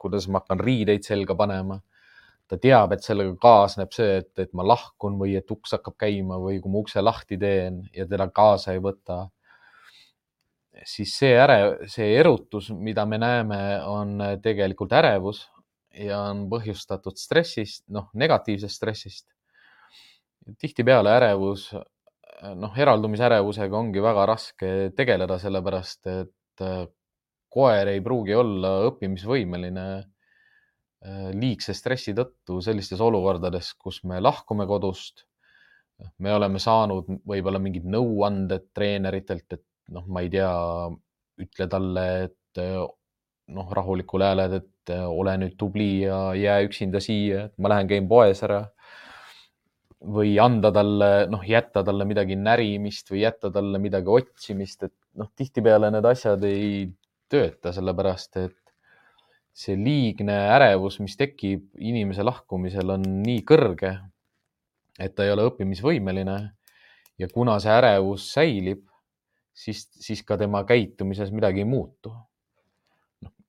[0.00, 1.80] kuidas ma hakkan riideid selga panema.
[2.50, 6.34] ta teab, et sellega kaasneb see, et, et ma lahkun või et uks hakkab käima
[6.42, 9.28] või kui ma ukse lahti teen ja teda kaasa ei võta.
[10.86, 15.44] Siis see ärev, see erutus, mida me näeme, on tegelikult ärevus,
[15.96, 19.26] ja on põhjustatud stressist, noh, negatiivsest stressist.
[20.58, 21.68] tihtipeale ärevus,
[22.56, 26.86] noh, eraldumisärevusega ongi väga raske tegeleda, sellepärast et äh,
[27.50, 35.26] koer ei pruugi olla õppimisvõimeline äh, liigse stressi tõttu sellistes olukordades, kus me lahkume kodust.
[36.18, 40.50] me oleme saanud võib-olla mingid nõuanded treeneritelt, et noh, ma ei tea,
[41.40, 42.80] ütle talle, et äh,
[43.54, 47.90] noh, rahulikul hääled, et äh, ole nüüd tubli ja jää üksinda siia, et ma lähen
[47.90, 48.66] käin poes ära.
[50.00, 55.28] või anda talle, noh, jätta talle midagi närimist või jätta talle midagi otsimist, et noh,
[55.36, 56.86] tihtipeale need asjad ei
[57.28, 58.56] tööta, sellepärast et
[59.52, 63.92] see liigne ärevus, mis tekib inimese lahkumisel, on nii kõrge,
[64.96, 66.38] et ta ei ole õppimisvõimeline.
[67.20, 68.86] ja kuna see ärevus säilib,
[69.52, 72.12] siis, siis ka tema käitumises midagi ei muutu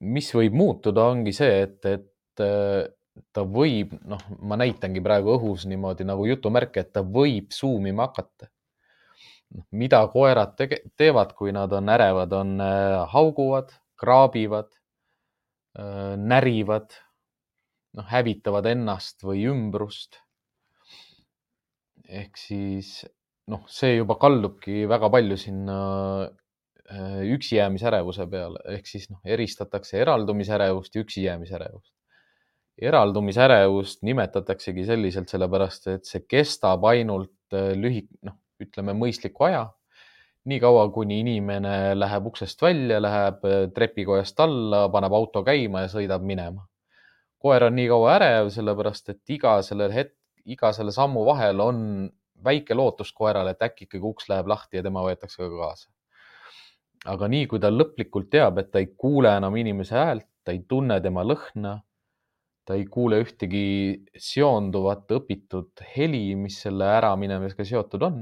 [0.02, 2.88] mis võib muutuda, ongi see, et, et äh,
[3.36, 8.50] ta võib, noh, ma näitangi praegu õhus niimoodi nagu jutumärke, et ta võib suumima hakata.
[9.52, 14.72] Noh, mida koerad tege-, teevad, kui nad on ärevad, on äh, hauguvad, kraabivad,
[15.78, 16.98] äh, närivad,
[18.00, 20.22] noh, hävitavad ennast või ümbrust.
[22.12, 23.06] ehk siis
[23.48, 25.80] noh, see juba kallubki väga palju sinna
[26.92, 31.94] Äh, üksijäämisärevuse peale ehk siis noh, eristatakse eraldumisärevust ja üksijäämisärevust.
[32.82, 39.70] eraldumisärevust nimetataksegi selliselt sellepärast, et see kestab ainult äh, lühi-, noh, ütleme mõistliku aja.
[40.52, 46.28] niikaua, kuni inimene läheb uksest välja, läheb äh, trepikojast alla, paneb auto käima ja sõidab
[46.28, 46.68] minema.
[47.40, 51.86] koer on nii kaua ärev, sellepärast et iga sellel hetk, iga selle sammu vahel on
[52.44, 55.90] väike lootus koerale, et äkki ikkagi uks läheb lahti ja tema võetakse ka kaasa.
[57.12, 60.62] Aga nii kui ta lõplikult teab, et ta ei kuule enam inimese häält, ta ei
[60.70, 61.80] tunne tema lõhna,
[62.66, 68.22] ta ei kuule ühtegi seonduvat õpitud heli, mis selle äraminemisega seotud on,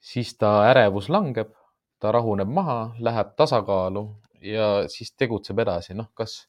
[0.00, 1.52] siis ta ärevus langeb,
[2.00, 4.06] ta rahuneb maha, läheb tasakaalu
[4.44, 6.46] ja siis tegutseb edasi, noh, kas,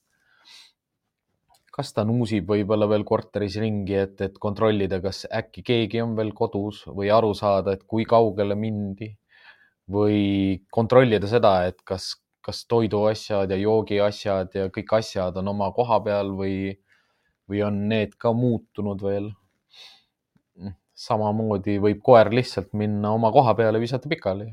[1.78, 6.32] kas ta nuusib võib-olla veel korteris ringi, et, et kontrollida, kas äkki keegi on veel
[6.38, 9.12] kodus või aru saada, et kui kaugele mindi
[9.94, 16.02] või kontrollida seda, et kas, kas toiduasjad ja joogiasjad ja kõik asjad on oma koha
[16.04, 16.74] peal või,
[17.46, 19.32] või on need ka muutunud veel.
[20.98, 24.48] samamoodi võib koer lihtsalt minna oma koha peale, visata pikali.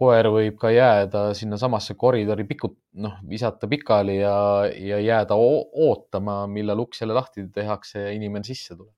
[0.00, 4.36] Koer võib ka jääda sinnasamasse koridori pikut-, noh, visata pikali ja,
[4.72, 8.94] ja jääda ootama, millal uks jälle lahti tehakse ja inimene sisse tuleb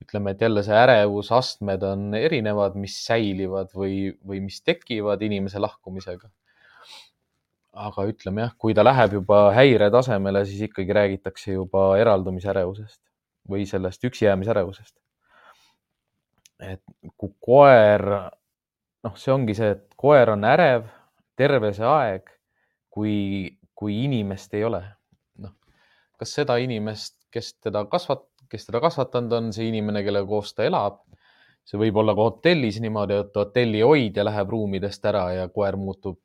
[0.00, 6.30] ütleme, et jälle see ärevusastmed on erinevad, mis säilivad või, või mis tekivad inimese lahkumisega.
[7.80, 13.00] aga ütleme jah, kui ta läheb juba häiretasemele, siis ikkagi räägitakse juba eraldumisärevusest
[13.50, 14.96] või sellest üksijäämisärevusest.
[16.60, 16.82] et
[17.16, 18.02] kui koer,
[19.06, 20.88] noh, see ongi see, et koer on ärev
[21.40, 22.28] terve see aeg,
[22.92, 23.16] kui,
[23.76, 24.82] kui inimest ei ole.
[25.40, 25.54] noh,
[26.20, 30.66] kas seda inimest, kes teda kasvat-, kes teda kasvatanud on, see inimene, kellega koos ta
[30.68, 31.00] elab.
[31.64, 36.18] see võib olla ka hotellis niimoodi, et hotelli hoidja läheb ruumidest ära ja koer muutub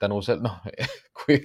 [0.00, 0.62] tänu sel-, noh,
[1.18, 1.42] kui,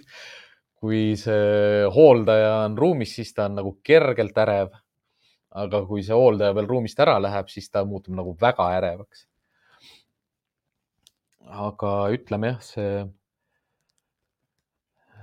[0.79, 4.73] kui see hooldaja on ruumis, siis ta on nagu kergelt ärev.
[5.53, 9.27] aga kui see hooldaja veel ruumist ära läheb, siis ta muutub nagu väga ärevaks.
[11.47, 12.93] Aga ütleme jah, see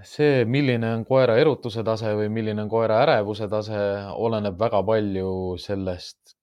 [0.07, 3.81] see, milline on koera erutuse tase või milline on koera ärevuse tase,
[4.17, 6.37] oleneb väga palju sellest,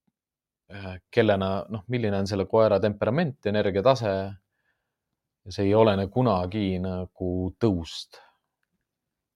[0.73, 4.13] äh, kellena, noh, milline on selle koera temperament, energiatase.
[5.47, 8.19] see ei olene kunagi nagu tõust.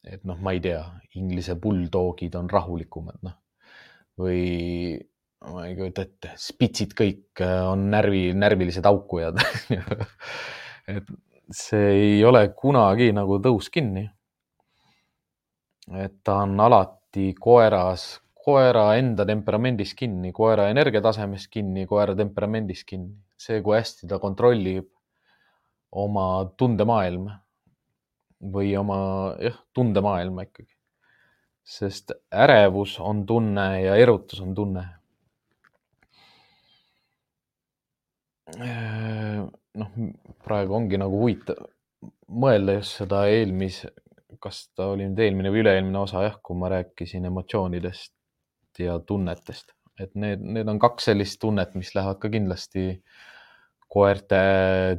[0.04, 0.82] et noh, ma ei tea,
[1.16, 3.38] Inglise bulldogid on rahulikumad, noh
[4.22, 4.98] või
[5.50, 9.42] ma ei kujuta ette, spitsid kõik äh, on närvi, närvilised haukujad
[10.96, 11.10] et
[11.52, 14.06] see ei ole kunagi nagu tõus kinni.
[15.98, 23.18] et ta on alati koeras, koera enda temperamendis kinni, koera energiatasemest kinni, koera temperamendis kinni.
[23.38, 24.88] see, kui hästi ta kontrollib
[25.92, 27.40] oma tundemaailma
[28.54, 29.02] või oma
[29.42, 30.70] jah, tundemaailma ikkagi.
[31.66, 35.01] sest ärevus on tunne ja erutus on tunne
[38.60, 39.92] noh,
[40.46, 41.62] praegu ongi nagu huvitav
[42.32, 43.92] mõelda just seda eelmise,
[44.42, 48.14] kas ta oli nüüd eelmine või üle-eelmine osa jah, kui ma rääkisin emotsioonidest
[48.82, 52.86] ja tunnetest, et need, need on kaks sellist tunnet, mis lähevad ka kindlasti
[53.92, 54.40] koerte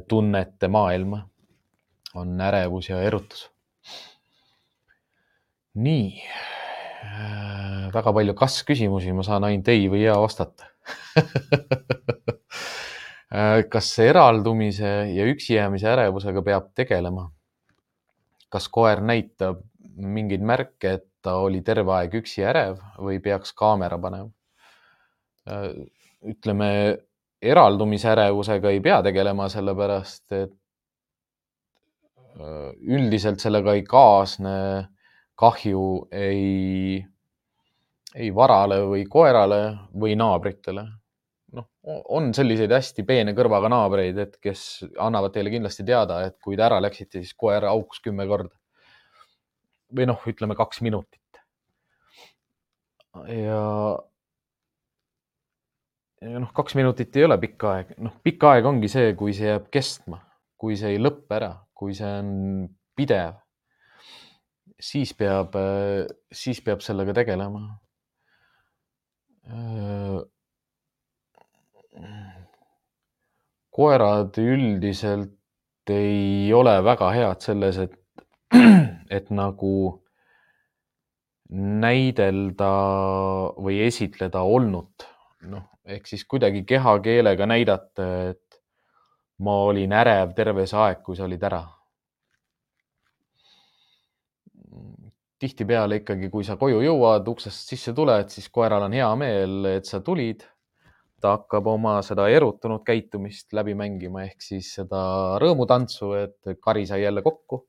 [0.07, 1.27] tunnete maailma.
[2.13, 3.49] on ärevus ja erutus.
[5.73, 6.21] nii
[7.03, 10.73] äh,, väga palju kas-küsimusi, ma saan ainult ei või jaa vastata
[11.15, 11.23] Äh,
[13.73, 17.31] kas eraldumise ja üksi jäämise ärevusega peab tegelema?
[18.53, 19.63] kas koer näitab
[19.97, 24.29] mingeid märke, et ta oli terve aeg üksi ärev või peaks kaamera panema?
[25.49, 25.71] Äh,
[26.29, 26.69] ütleme,
[27.41, 30.53] eraldumisärevusega ei pea tegelema, sellepärast et
[32.37, 34.57] äh, üldiselt sellega ei kaasne
[35.41, 37.01] kahju ei,
[38.13, 39.63] ei varale või koerale
[39.97, 40.85] või naabritele
[41.83, 46.63] on selliseid hästi peene kõrvaga naabreid, et kes annavad teile kindlasti teada, et kui te
[46.63, 48.55] ära läksite, siis koer haukus kümme korda.
[49.93, 51.19] või noh, ütleme kaks minutit.
[53.27, 53.59] ja,
[56.21, 59.51] ja noh, kaks minutit ei ole pikk aeg, noh, pikk aeg ongi see, kui see
[59.51, 60.23] jääb kestma,
[60.57, 62.31] kui see ei lõppe ära, kui see on
[62.95, 63.37] pidev,
[64.79, 65.53] siis peab,
[66.31, 67.67] siis peab sellega tegelema
[73.73, 77.97] koerad üldiselt ei ole väga head selles, et,
[79.17, 79.73] et nagu
[81.53, 82.71] näidelda
[83.57, 85.09] või esitleda olnut.
[85.43, 88.61] noh, ehk siis kuidagi kehakeelega näidata, et
[89.43, 91.63] ma olin ärev terve see aeg, kui sa olid ära.
[95.43, 99.83] tihtipeale ikkagi, kui sa koju jõuad, uksest sisse tuled, siis koeral on hea meel, et
[99.83, 100.45] sa tulid
[101.23, 105.03] ta hakkab oma seda erutunud käitumist läbi mängima ehk siis seda
[105.41, 107.63] rõõmutantsu, et kari sai jälle kokku.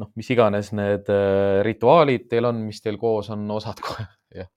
[0.00, 3.78] noh, mis iganes need äh, rituaalid teil on, mis teil koos on, osad
[4.38, 4.48] jah.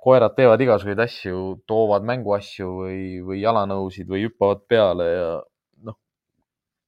[0.00, 5.28] koerad teevad igasuguseid asju, toovad mänguasju või, või jalanõusid või hüppavad peale ja
[5.86, 6.00] noh,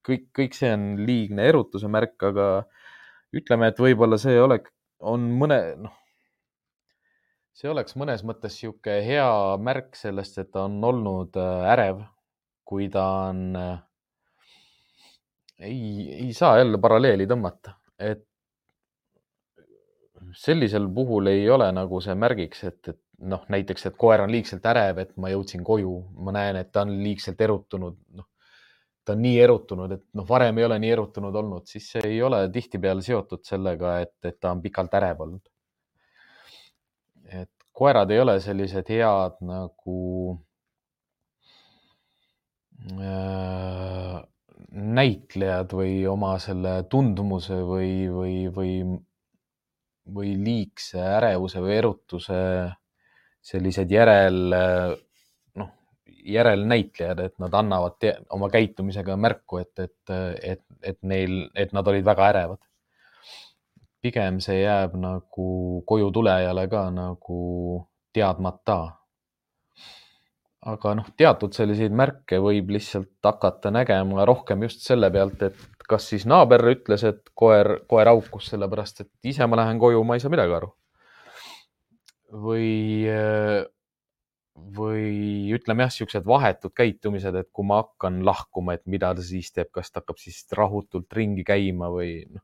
[0.08, 2.48] kõik, kõik see on liigne erutuse märk, aga
[3.36, 4.72] ütleme, et võib-olla see oleks,
[5.06, 5.94] on mõne, noh
[7.56, 9.28] see oleks mõnes mõttes niisugune hea
[9.64, 12.02] märk sellest, et ta on olnud äh, ärev,
[12.68, 13.78] kui ta on, äh,
[15.64, 15.80] ei,
[16.26, 18.26] ei saa jälle paralleeli tõmmata, et
[20.36, 23.00] sellisel puhul ei ole nagu see märgiks, et, et
[23.32, 26.84] noh, näiteks, et koer on liigselt ärev, et ma jõudsin koju, ma näen, et ta
[26.84, 28.28] on liigselt erutunud, noh,
[29.06, 32.20] ta on nii erutunud, et noh, varem ei ole nii erutunud olnud, siis see ei
[32.26, 35.44] ole tihtipeale seotud sellega, et, et ta on pikalt ärev olnud
[37.76, 39.98] koerad ei ole sellised head nagu
[42.96, 44.22] äh,
[44.76, 48.72] näitlejad või oma selle tundumuse või, või, või,
[50.16, 52.38] või liigse ärevuse või erutuse
[53.46, 54.40] sellised järel,
[55.60, 55.72] noh,
[56.36, 60.14] järelnäitlejad, et nad annavad oma käitumisega märku, et, et,
[60.54, 62.62] et, et neil, et nad olid väga ärevad
[64.06, 65.48] pigem see jääb nagu
[65.88, 67.40] koju tulejale ka nagu
[68.14, 68.78] teadmata.
[70.66, 76.08] aga noh, teatud selliseid märke võib lihtsalt hakata nägema rohkem just selle pealt, et kas
[76.10, 80.24] siis naaber ütles, et koer, koer haukus sellepärast, et ise ma lähen koju, ma ei
[80.24, 80.72] saa midagi aru.
[82.46, 83.06] või,
[84.80, 85.06] või
[85.54, 89.70] ütleme jah, siuksed vahetud käitumised, et kui ma hakkan lahkuma, et mida ta siis teeb,
[89.70, 92.42] kas ta hakkab siis rahutult ringi käima või noh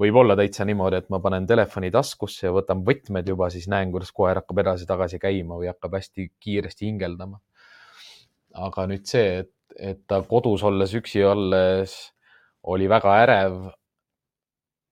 [0.00, 3.92] võib olla täitsa niimoodi, et ma panen telefoni taskusse ja võtan võtmed juba, siis näen,
[3.92, 7.40] kuidas koer hakkab edasi-tagasi käima või hakkab hästi kiiresti hingeldama.
[8.66, 11.98] aga nüüd see, et, et ta kodus olles, üksi olles
[12.72, 13.60] oli väga ärev.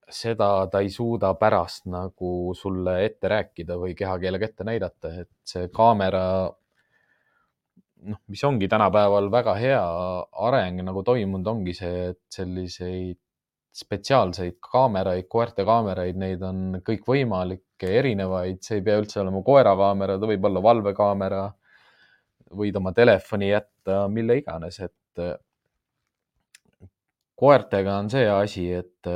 [0.09, 5.69] seda ta ei suuda pärast nagu sulle ette rääkida või kehakeelega ette näidata, et see
[5.69, 6.23] kaamera
[8.09, 9.83] noh, mis ongi tänapäeval väga hea
[10.49, 13.19] areng nagu toimunud, ongi see, et selliseid
[13.75, 20.31] spetsiaalseid kaameraid, koerte kaameraid, neid on kõikvõimalikke, erinevaid, see ei pea üldse olema koerakaamera, ta
[20.31, 21.43] võib olla valvekaamera.
[22.59, 25.21] võid oma telefoni jätta, mille iganes, et
[27.37, 29.11] koertega on see asi, et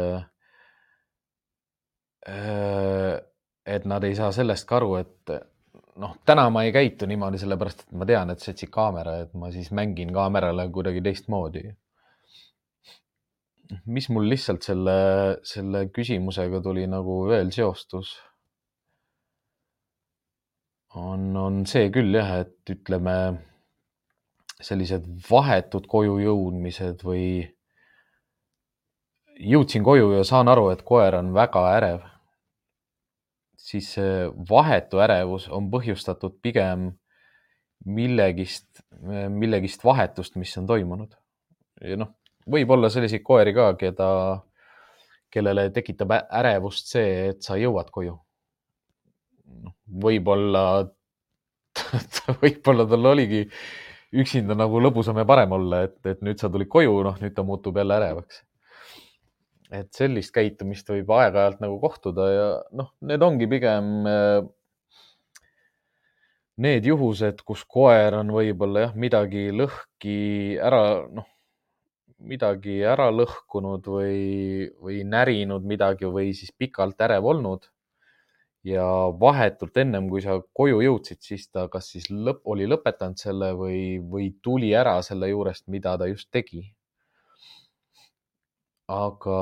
[3.66, 5.32] et nad ei saa sellest ka aru, et
[6.02, 9.32] noh, täna ma ei käitu niimoodi, sellepärast et ma tean, et see otsib kaamera, et
[9.34, 11.64] ma siis mängin kaamerale kuidagi teistmoodi.
[13.86, 14.96] Mis mul lihtsalt selle,
[15.46, 18.14] selle küsimusega tuli nagu veel seostus,
[20.98, 23.16] on, on see küll jah, et ütleme,
[24.62, 27.26] sellised vahetud koju jõudmised või
[29.42, 32.02] jõudsin koju ja saan aru, et koer on väga ärev
[33.62, 36.90] siis see vahetu ärevus on põhjustatud pigem
[37.86, 38.82] millegist,
[39.30, 41.14] millegist vahetust, mis on toimunud.
[41.82, 42.12] ja noh,
[42.50, 44.08] võib olla selliseid koeri ka, keda,
[45.32, 48.18] kellele tekitab ärevust see, et sa jõuad koju.
[49.62, 50.64] noh, võib-olla,
[52.42, 53.44] võib-olla tal oligi
[54.12, 57.44] üksinda nagu lõbusam ja parem olla, et, et nüüd sa tulid koju, noh, nüüd ta
[57.46, 58.42] muutub jälle ärevaks
[59.72, 64.42] et sellist käitumist võib aeg-ajalt nagu kohtuda ja noh, need ongi pigem äh,
[66.60, 70.16] need juhused, kus koer on võib-olla jah, midagi lõhki
[70.60, 70.82] ära,
[71.12, 71.28] noh,
[72.28, 77.68] midagi ära lõhkunud või, või närinud midagi või siis pikalt ärev olnud.
[78.64, 78.84] ja
[79.20, 83.98] vahetult ennem, kui sa koju jõudsid, siis ta kas siis lõpp, oli lõpetanud selle või,
[83.98, 86.62] või tuli ära selle juurest, mida ta just tegi
[88.92, 89.38] aga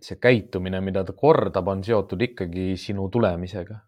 [0.00, 3.80] see käitumine, mida ta kordab, on seotud ikkagi sinu tulemisega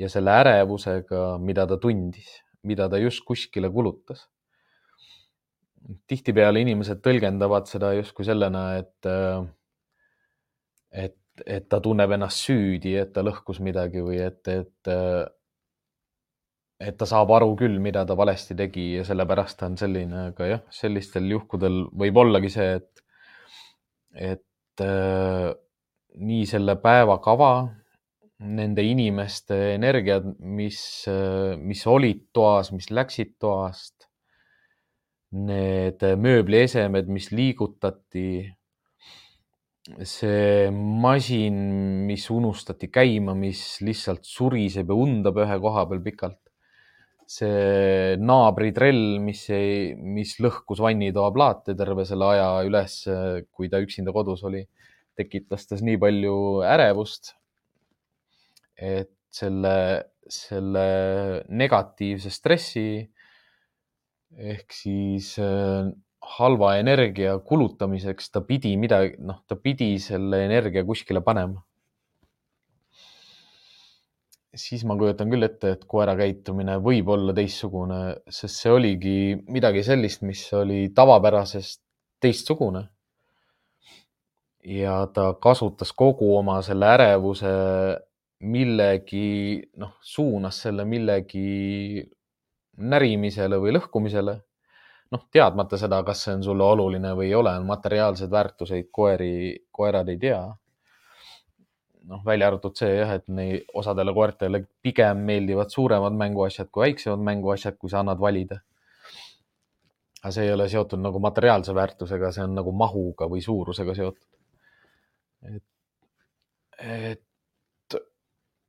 [0.00, 4.26] ja selle ärevusega, mida ta tundis, mida ta just kuskile kulutas.
[6.08, 9.08] Tihtipeale inimesed tõlgendavad seda justkui sellena, et,
[11.04, 11.16] et,
[11.46, 14.92] et ta tunneb ennast süüdi, et ta lõhkus midagi või et, et,
[16.80, 20.50] et ta saab aru küll, mida ta valesti tegi ja sellepärast ta on selline, aga
[20.54, 23.04] jah, sellistel juhkudel võib ollagi see, et
[24.14, 25.50] et äh,
[26.22, 27.52] nii selle päeva kava,
[28.44, 30.78] nende inimeste energiad, mis,
[31.10, 34.03] äh, mis olid toas, mis läksid toast,
[35.34, 38.28] need mööbliesemed, mis liigutati,
[40.06, 41.56] see masin,
[42.08, 46.44] mis unustati käima, mis lihtsalt suriseb ja undab ühe koha peal pikalt
[47.30, 52.98] see naabritrell, mis ei, mis lõhkus vannitoa plaate terve selle aja üles,
[53.54, 54.64] kui ta üksinda kodus oli,
[55.16, 56.36] tekitas tas nii palju
[56.68, 57.34] ärevust,
[58.76, 59.76] et selle,
[60.30, 60.86] selle
[61.48, 62.88] negatiivse stressi
[64.38, 65.90] ehk siis äh,
[66.38, 71.62] halva energia kulutamiseks ta pidi midagi, noh, ta pidi selle energia kuskile panema
[74.54, 79.16] siis ma kujutan küll ette, et koera käitumine võib olla teistsugune, sest see oligi
[79.50, 81.82] midagi sellist, mis oli tavapärasest
[82.22, 82.88] teistsugune.
[84.64, 87.50] ja ta kasutas kogu oma selle ärevuse
[88.48, 92.00] millegi, noh, suunas selle millegi
[92.76, 94.40] närimisele või lõhkumisele.
[95.14, 100.08] noh, teadmata seda, kas see on sulle oluline või ei ole, materiaalseid väärtuseid koeri, koerad
[100.08, 100.42] ei tea
[102.08, 107.24] noh, välja arvatud see jah, et neid osadele koertele pigem meeldivad suuremad mänguasjad kui väiksemad
[107.24, 108.60] mänguasjad, kui sa annad valida.
[110.24, 114.28] aga see ei ole seotud nagu materiaalse väärtusega, see on nagu mahuga või suurusega seotud.
[115.54, 115.64] et,
[116.80, 117.98] et,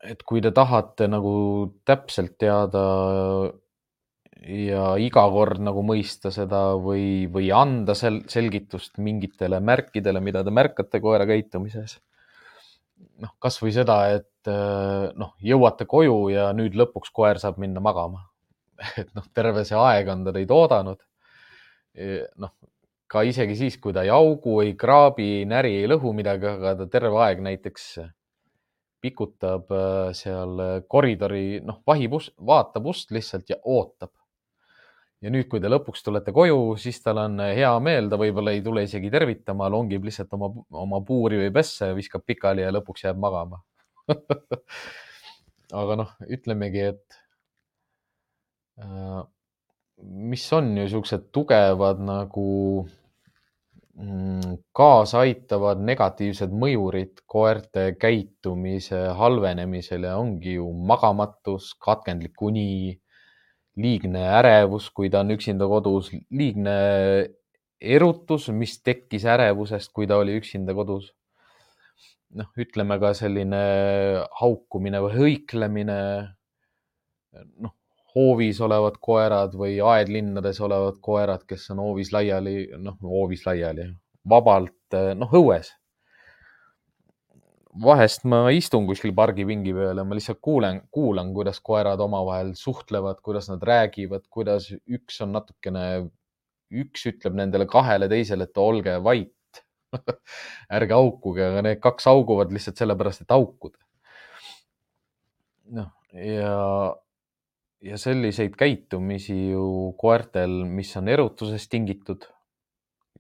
[0.04, 1.36] et kui te tahate nagu
[1.86, 2.84] täpselt teada
[4.46, 10.54] ja iga kord nagu mõista seda või, või anda sel selgitust mingitele märkidele, mida te
[10.54, 11.98] märkate koera käitumises
[13.22, 18.26] noh, kasvõi seda, et äh, noh, jõuate koju ja nüüd lõpuks koer saab minna magama.
[19.02, 21.04] et noh, terve see aeg on ta teid oodanud.
[22.44, 22.52] noh,
[23.08, 26.74] ka isegi siis, kui ta ei augu, ei kraabi, ei näri, ei lõhu midagi, aga
[26.82, 27.86] ta terve aeg näiteks
[29.06, 34.12] pikutab äh, seal koridori, noh, vahib ust, vaatab ust lihtsalt ja ootab
[35.24, 38.64] ja nüüd, kui te lõpuks tulete koju, siis tal on hea meel, ta võib-olla ei
[38.66, 40.52] tule isegi tervitama, longib lihtsalt oma,
[40.86, 43.62] oma puuri või pesse, viskab pikali ja lõpuks jääb magama.
[45.82, 47.18] Aga noh, ütlemegi, et
[48.84, 49.24] äh,
[50.04, 52.50] mis on ju siuksed tugevad nagu
[53.96, 63.00] mm, kaasaaitavad negatiivsed mõjurid koerte käitumise halvenemisele ongi ju magamatus, katkendlik uni
[63.80, 66.76] liigne ärevus, kui ta on üksinda kodus, liigne
[67.82, 71.14] erutus, mis tekkis ärevusest, kui ta oli üksinda kodus.
[72.36, 73.60] noh, ütleme ka selline
[74.42, 76.00] haukumine või hõiklemine.
[77.64, 77.76] noh,
[78.16, 83.90] hoovis olevad koerad või aedlinnades olevad koerad, kes on hoovis laiali, noh, hoovis laiali,
[84.30, 85.74] vabalt, noh, õues
[87.82, 93.20] vahest ma istun kuskil pargipingi peal ja ma lihtsalt kuulen, kuulan, kuidas koerad omavahel suhtlevad,
[93.26, 95.86] kuidas nad räägivad, kuidas üks on natukene,
[96.72, 99.62] üks ütleb nendele kahele teisele, et olge vait
[100.78, 103.80] ärge haukuge, aga need kaks hauguvad lihtsalt sellepärast, et haukuda.
[105.76, 106.56] noh, ja,
[107.84, 109.68] ja selliseid käitumisi ju
[110.00, 112.28] koertel, mis on erutusest tingitud,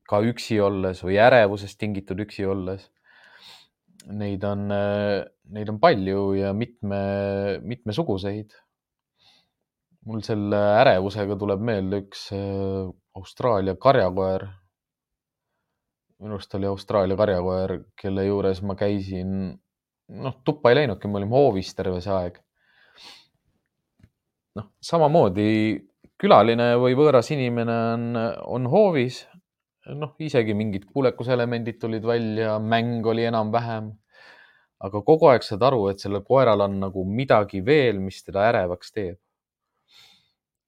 [0.06, 2.91] ka üksi olles või ärevusest tingitud üksi olles
[4.14, 4.68] neid on,
[5.56, 6.99] neid on palju ja mitme,
[7.64, 8.53] mitmesuguseid.
[10.06, 14.47] mul selle ärevusega tuleb meelde üks äh, Austraalia karjakoer.
[16.20, 19.32] minu arust oli Austraalia karjakoer, kelle juures ma käisin,
[20.10, 22.39] noh, tuppa ei läinudki, me olime hoovis terve see aeg.
[24.56, 25.49] noh, samamoodi
[26.22, 28.06] külaline või võõras inimene on,
[28.58, 29.26] on hoovis
[29.93, 33.93] noh, isegi mingid kuulekuselemendid tulid välja, mäng oli enam-vähem.
[34.86, 38.91] aga kogu aeg saad aru, et sellel koeral on nagu midagi veel, mis teda ärevaks
[38.91, 39.17] teeb.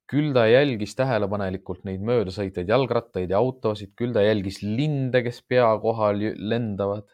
[0.08, 5.68] küll ta jälgis tähelepanelikult neid möödasõitvaid jalgrattaid ja autosid, küll ta jälgis linde, kes pea
[5.84, 7.08] kohal lendavad.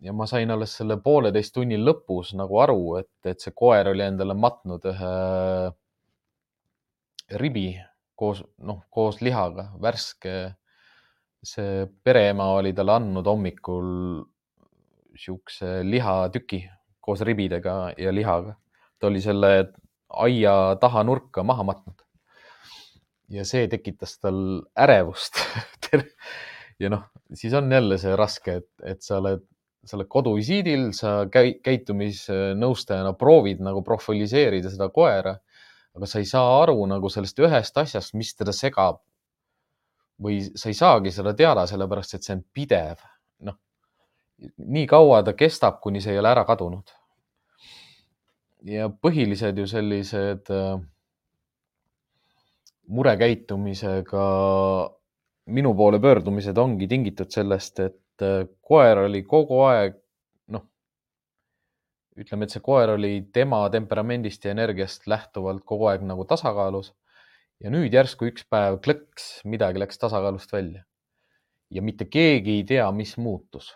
[0.00, 4.02] ja ma sain alles selle pooleteist tunni lõpus nagu aru, et, et see koer oli
[4.04, 5.14] endale matnud ühe
[7.40, 7.68] ribi
[8.16, 10.59] koos, noh, koos lihaga, värske
[11.42, 13.88] see pereema oli talle andnud hommikul
[15.16, 16.60] siukse lihatüki
[17.00, 18.56] koos ribidega ja lihaga.
[18.98, 19.72] ta oli selle
[20.08, 22.02] aia taha nurka maha matnud.
[23.28, 25.40] ja see tekitas tal ärevust
[26.80, 29.44] ja noh, siis on jälle see raske, et, et sa oled,
[29.86, 35.36] sa oled koduvisiidil, sa käi, käitumisnõustajana proovid nagu profiliseerida seda koera,
[35.96, 39.00] aga sa ei saa aru nagu sellest ühest asjast, mis teda segab
[40.22, 43.02] või sa ei saagi seda teada, sellepärast et see on pidev.
[43.46, 43.56] noh,
[44.58, 46.96] nii kaua ta kestab, kuni see ei ole ära kadunud.
[48.68, 50.80] ja põhilised ju sellised äh,
[52.92, 54.24] murekäitumisega
[55.46, 59.96] minu poole pöördumised ongi tingitud sellest, et äh, koer oli kogu aeg,
[60.52, 60.66] noh,
[62.20, 66.92] ütleme, et see koer oli tema temperamendist ja energiast lähtuvalt kogu aeg nagu tasakaalus
[67.60, 70.84] ja nüüd järsku üks päev klõks, midagi läks tasakaalust välja.
[71.70, 73.70] ja mitte keegi ei tea, mis muutus.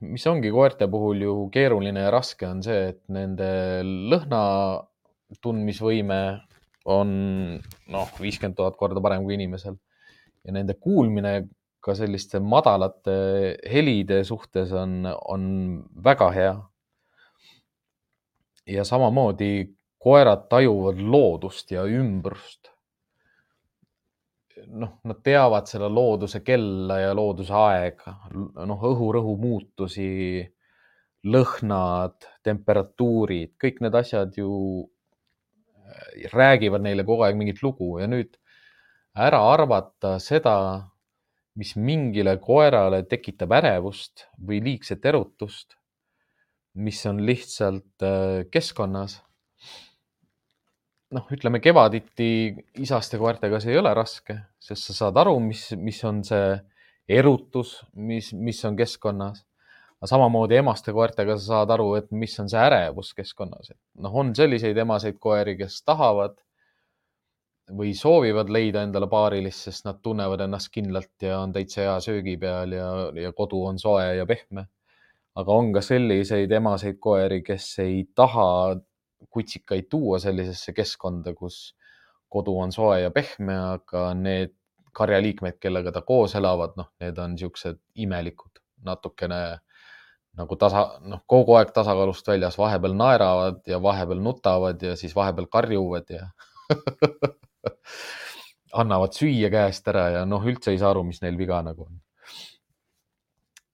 [0.00, 3.46] mis ongi koerte puhul ju keeruline ja raske, on see, et nende
[3.84, 4.42] lõhna
[5.42, 6.18] tundmisvõime
[6.84, 7.12] on
[7.94, 9.76] noh, viiskümmend tuhat korda parem kui inimesel
[10.42, 11.46] ja nende kuulmine
[11.82, 13.14] ka selliste madalate
[13.70, 15.44] helide suhtes on, on
[16.04, 16.52] väga hea.
[18.66, 22.70] ja samamoodi koerad tajuvad loodust ja ümbrust.
[24.62, 30.04] noh, nad teavad selle looduse kella ja looduse aega, noh, õhurõhu muutusi,
[31.26, 38.38] lõhnad, temperatuurid, kõik need asjad ju äh, räägivad neile kogu aeg mingit lugu ja nüüd
[39.18, 40.54] ära arvata seda,
[41.58, 45.74] mis mingile koerale tekitab ärevust või liigset erutust,
[46.78, 49.18] mis on lihtsalt äh, keskkonnas
[51.16, 52.28] noh, ütleme kevaditi
[52.82, 56.52] isaste koertega see ei ole raske, sest sa saad aru, mis, mis on see
[57.08, 59.44] erutus, mis, mis on keskkonnas.
[60.04, 64.34] samamoodi emaste koertega sa saad aru, et mis on see ärevus keskkonnas, et noh, on
[64.34, 66.38] selliseid emaseid koeri, kes tahavad
[67.72, 72.36] või soovivad leida endale paarilist, sest nad tunnevad ennast kindlalt ja on täitsa hea söögi
[72.36, 74.66] peal ja, ja kodu on soe ja pehme.
[75.34, 78.48] aga on ka selliseid emaseid koeri, kes ei taha
[79.30, 81.74] kutsikaid tuua sellisesse keskkonda, kus
[82.32, 84.54] kodu on soe ja pehme, aga need
[84.96, 89.42] karjaliikmed, kellega ta koos elavad, noh, need on niisugused imelikud, natukene
[90.38, 95.48] nagu tasa, noh, kogu aeg tasakaalust väljas, vahepeal naeravad ja vahepeal nutavad ja siis vahepeal
[95.52, 96.28] karjuvad ja
[98.82, 102.00] annavad süüa käest ära ja noh, üldse ei saa aru, mis neil viga nagu on.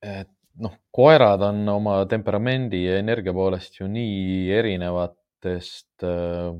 [0.03, 5.14] et noh, koerad on oma temperamendi ja energia poolest ju nii erinevad
[5.45, 6.55] erinevatest äh,,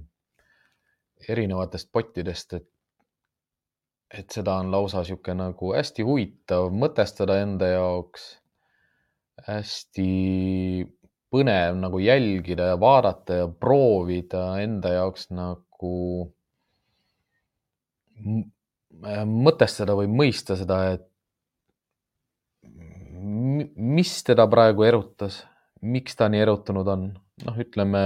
[1.29, 2.68] erinevatest pottidest, et,
[4.11, 8.37] et seda on lausa niisugune nagu hästi huvitav mõtestada enda jaoks.
[9.47, 10.05] hästi
[11.31, 16.33] põnev nagu jälgida ja vaadata ja proovida enda jaoks nagu
[18.18, 21.07] äh, mõtestada või mõista seda, et
[23.76, 25.43] mis teda praegu erutas,
[25.83, 27.09] miks ta nii erutunud on.
[27.47, 28.01] noh, ütleme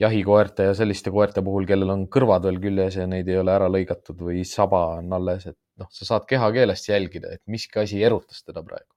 [0.00, 3.68] jahikoerte ja selliste koerte puhul, kellel on kõrvad veel küljes ja neid ei ole ära
[3.72, 8.42] lõigatud või saba on alles, et noh, sa saad kehakeelest jälgida, et miski asi erutas
[8.44, 8.90] teda praegu.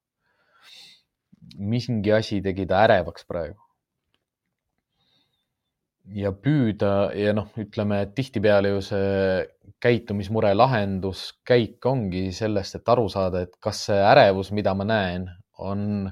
[1.60, 3.60] mingi asi tegi ta ärevaks praegu
[6.12, 9.44] ja püüda ja noh, ütleme tihtipeale ju see
[9.84, 15.30] käitumismure lahenduskäik ongi sellest, et aru saada, et kas see ärevus, mida ma näen,
[15.60, 16.10] on,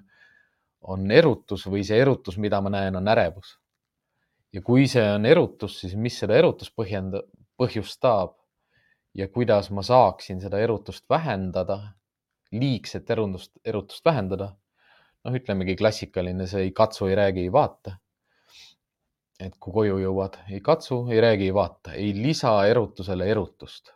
[0.81, 3.57] on erutus või see erutus, mida ma näen, on ärevus.
[4.53, 7.23] Ja kui see on erutus, siis mis seda erutust põhjenda-,
[7.59, 8.35] põhjustab
[9.17, 11.79] ja kuidas ma saaksin seda erutust vähendada,
[12.51, 14.55] liigset erundust, erutust vähendada.
[15.23, 17.99] noh, ütlemegi klassikaline, see ei katsu, ei räägi, ei vaata
[19.41, 23.93] et kui koju jõuad, ei katsu, ei räägi, ei vaata, ei lisa erutusele erutust.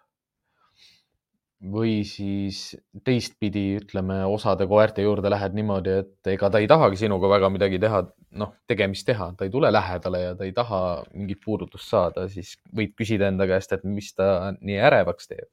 [1.71, 7.29] Või siis teistpidi, ütleme, osade koerte juurde lähed niimoodi, et ega ta ei tahagi sinuga
[7.31, 8.03] väga midagi teha,
[8.41, 10.81] noh, tegemist teha, ta ei tule lähedale ja ta ei taha
[11.13, 15.49] mingit puudutust saada, siis võid küsida enda käest, et mis ta nii ärevaks teeb.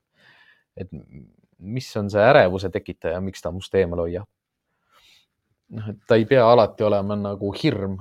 [0.76, 0.88] et
[1.58, 4.28] mis on see ärevuse tekitaja, miks ta must eemal hoiab?
[5.72, 7.96] noh, et ta ei pea alati olema nagu hirm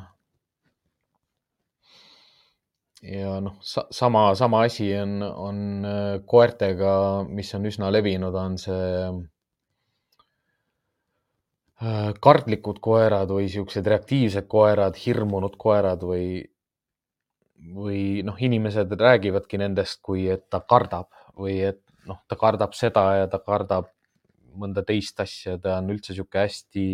[3.01, 8.91] ja noh, sama, sama asi on, on äh, koertega, mis on üsna levinud, on see
[11.81, 16.43] äh, kardlikud koerad või siuksed reaktiivsed koerad, hirmunud koerad või,
[17.73, 23.05] või noh, inimesed räägivadki nendest, kui et ta kardab või et noh, ta kardab seda
[23.23, 23.89] ja ta kardab
[24.61, 26.89] mõnda teist asja, ta on üldse sihuke hästi,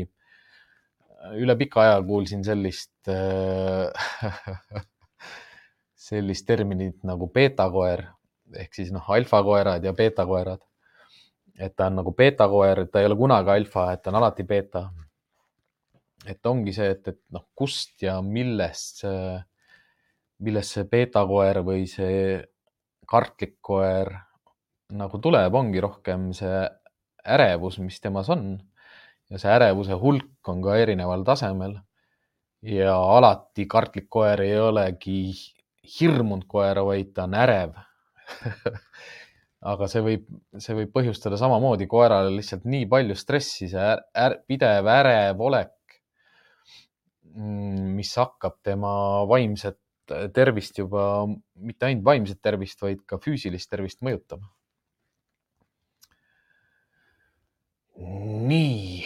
[1.41, 3.91] üle pika aja kuulsin sellist äh,
[6.08, 8.05] sellist terminit nagu beetakoer
[8.55, 10.62] ehk siis noh, alfakoerad ja beetakoerad.
[11.60, 14.89] et ta on nagu beetakoer, ta ei ole kunagi alfa, et ta on alati beeta.
[16.28, 19.39] et ongi see, et, et noh, kust ja millest see,
[20.43, 22.43] millest see beetakoer või see
[23.08, 24.12] kartlik koer
[24.91, 26.64] nagu tuleb, ongi rohkem see
[27.28, 28.58] ärevus, mis temas on.
[29.30, 31.78] ja see ärevuse hulk on ka erineval tasemel.
[32.62, 35.34] ja alati kartlik koer ei olegi
[35.88, 37.77] hirmunud koera, vaid ta on ärev
[39.71, 40.27] aga see võib,
[40.61, 43.88] see võib põhjustada samamoodi koerale lihtsalt nii palju stressi, see
[44.23, 45.97] är, pidev ärev olek,
[47.33, 48.91] mm, mis hakkab tema
[49.29, 49.79] vaimset
[50.33, 51.25] tervist juba,
[51.59, 54.47] mitte ainult vaimset tervist, vaid ka füüsilist tervist mõjutama.
[58.47, 59.05] nii.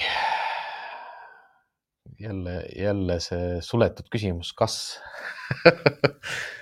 [2.19, 4.75] jälle, jälle see suletud küsimus, kas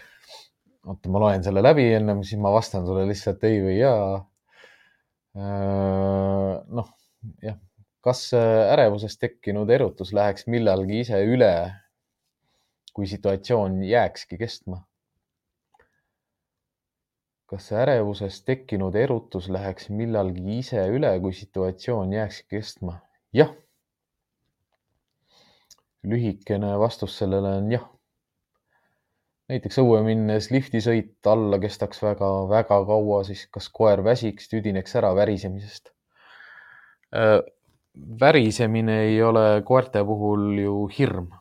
[0.89, 4.19] oota, ma loen selle läbi ennem, siis ma vastan sulle lihtsalt ei või jaa.
[5.39, 6.89] Äh, noh,
[7.45, 7.57] jah,
[8.05, 11.53] kas ärevusest tekkinud erutus läheks millalgi ise üle,
[12.93, 14.83] kui situatsioon jääkski kestma?
[17.49, 22.99] kas ärevusest tekkinud erutus läheks millalgi ise üle, kui situatsioon jääkski kestma?
[23.33, 23.49] jah.
[26.03, 27.87] lühikene vastus sellele on jah
[29.49, 35.89] näiteks õue minnes liftisõit alla kestaks väga-väga kaua, siis kas koer väsiks, tüdineks ära värisemisest?
[38.21, 41.31] Värisemine ei ole koerte puhul ju hirm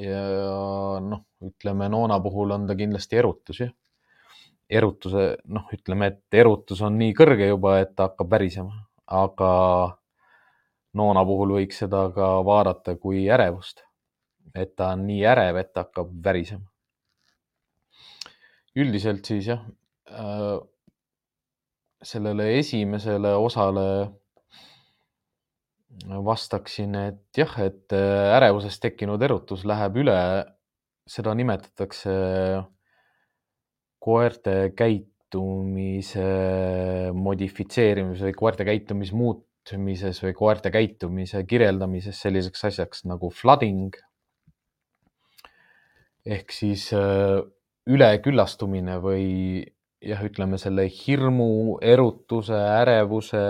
[0.00, 0.22] ja
[1.04, 3.74] noh, ütleme noona puhul on ta kindlasti erutus, jah.
[4.70, 8.84] erutuse, noh, ütleme, et erutus on nii kõrge juba, et ta hakkab värisema,
[9.20, 9.52] aga
[10.96, 13.84] noona puhul võiks seda ka vaadata kui ärevust.
[14.54, 16.69] et ta on nii ärev, et ta hakkab värisema
[18.78, 19.64] üldiselt siis jah,
[20.10, 20.58] äh,
[22.02, 23.86] sellele esimesele osale
[26.24, 30.18] vastaksin, et jah, et äh, ärevusest tekkinud erutus läheb üle,
[31.10, 32.12] seda nimetatakse
[34.00, 36.28] koerte käitumise
[37.12, 43.98] modifitseerimises või koerte käitumismuutmises või koerte käitumise kirjeldamises selliseks asjaks nagu flooding.
[46.24, 47.40] ehk siis äh,
[47.88, 49.26] üleküllastumine või
[50.04, 53.42] jah, ütleme selle hirmu, erutuse, ärevuse.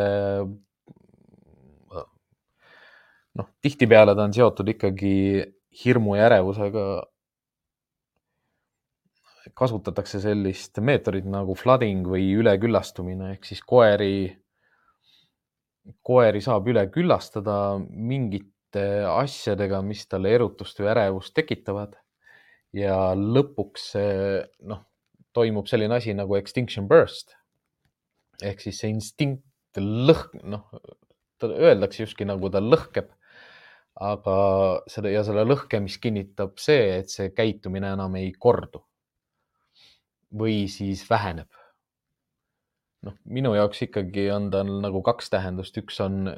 [3.39, 5.15] noh, tihtipeale ta on seotud ikkagi
[5.85, 6.85] hirmu ja ärevusega.
[9.57, 14.29] kasutatakse sellist meetodit nagu flooding või üleküllastumine ehk siis koeri,
[16.07, 21.97] koeri saab üle küllastada mingite asjadega, mis talle erutust või ärevust tekitavad
[22.77, 23.93] ja lõpuks
[24.71, 24.83] noh,
[25.35, 27.37] toimub selline asi nagu extinction burst.
[28.43, 30.65] ehk siis see instinkt lõhk, noh,
[31.45, 33.11] öeldakse justkui nagu ta lõhkeb.
[34.01, 34.35] aga
[34.89, 38.85] selle ja selle lõhkemist kinnitab see, et see käitumine enam ei kordu.
[40.33, 41.49] või siis väheneb.
[43.03, 46.35] noh, minu jaoks ikkagi on tal nagu kaks tähendust, üks on,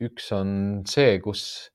[0.00, 1.70] üks on see, kus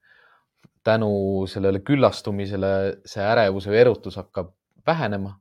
[0.84, 2.72] tänu sellele küllastumisele
[3.08, 4.54] see ärevus või erutus hakkab
[4.88, 5.40] vähenema.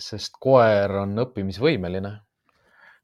[0.00, 2.12] sest koer on õppimisvõimeline.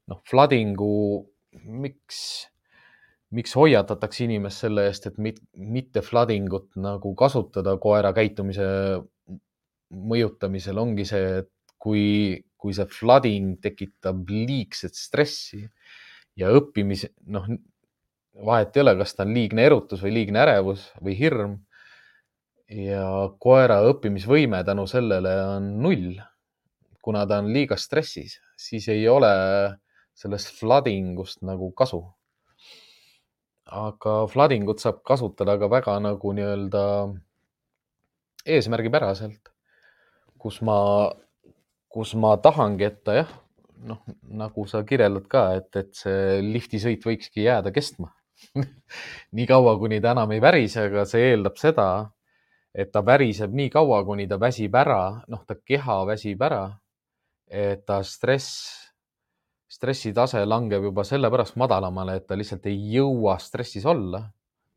[0.07, 1.27] noh, floodingu,
[1.67, 2.19] miks,
[3.35, 8.67] miks hoiatatakse inimest selle eest, et mit, mitte floodingut nagu kasutada koera käitumise
[9.89, 15.61] mõjutamisel, ongi see, et kui, kui see flooding tekitab liigset stressi
[16.39, 17.47] ja õppimise, noh,
[18.45, 21.57] vahet ei ole, kas ta on liigne erutus või liigne ärevus või hirm.
[22.67, 26.19] ja koera õppimisvõime tänu sellele on null.
[27.01, 29.31] kuna ta on liiga stressis, siis ei ole
[30.13, 32.03] sellest flooding ust nagu kasu.
[33.65, 36.83] aga flooding ut saab kasutada ka väga nagu nii-öelda
[38.45, 39.49] eesmärgipäraselt,
[40.39, 41.11] kus ma,
[41.89, 43.33] kus ma tahangi, et ta jah,
[43.83, 48.13] noh, nagu sa kirjeldad ka, et, et see liftisõit võikski jääda kestma
[49.35, 51.87] nii kaua, kuni ta enam ei värise, aga see eeldab seda,
[52.77, 56.65] et ta väriseb nii kaua, kuni ta väsib ära, noh, ta keha väsib ära.
[57.47, 58.89] et ta stress,
[59.71, 64.19] stressitase langeb juba sellepärast madalamale, et ta lihtsalt ei jõua stressis olla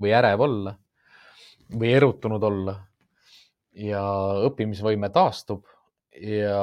[0.00, 0.76] või ärev olla
[1.74, 2.76] või erutunud olla.
[3.74, 4.02] ja
[4.46, 5.66] õppimisvõime taastub
[6.18, 6.62] ja,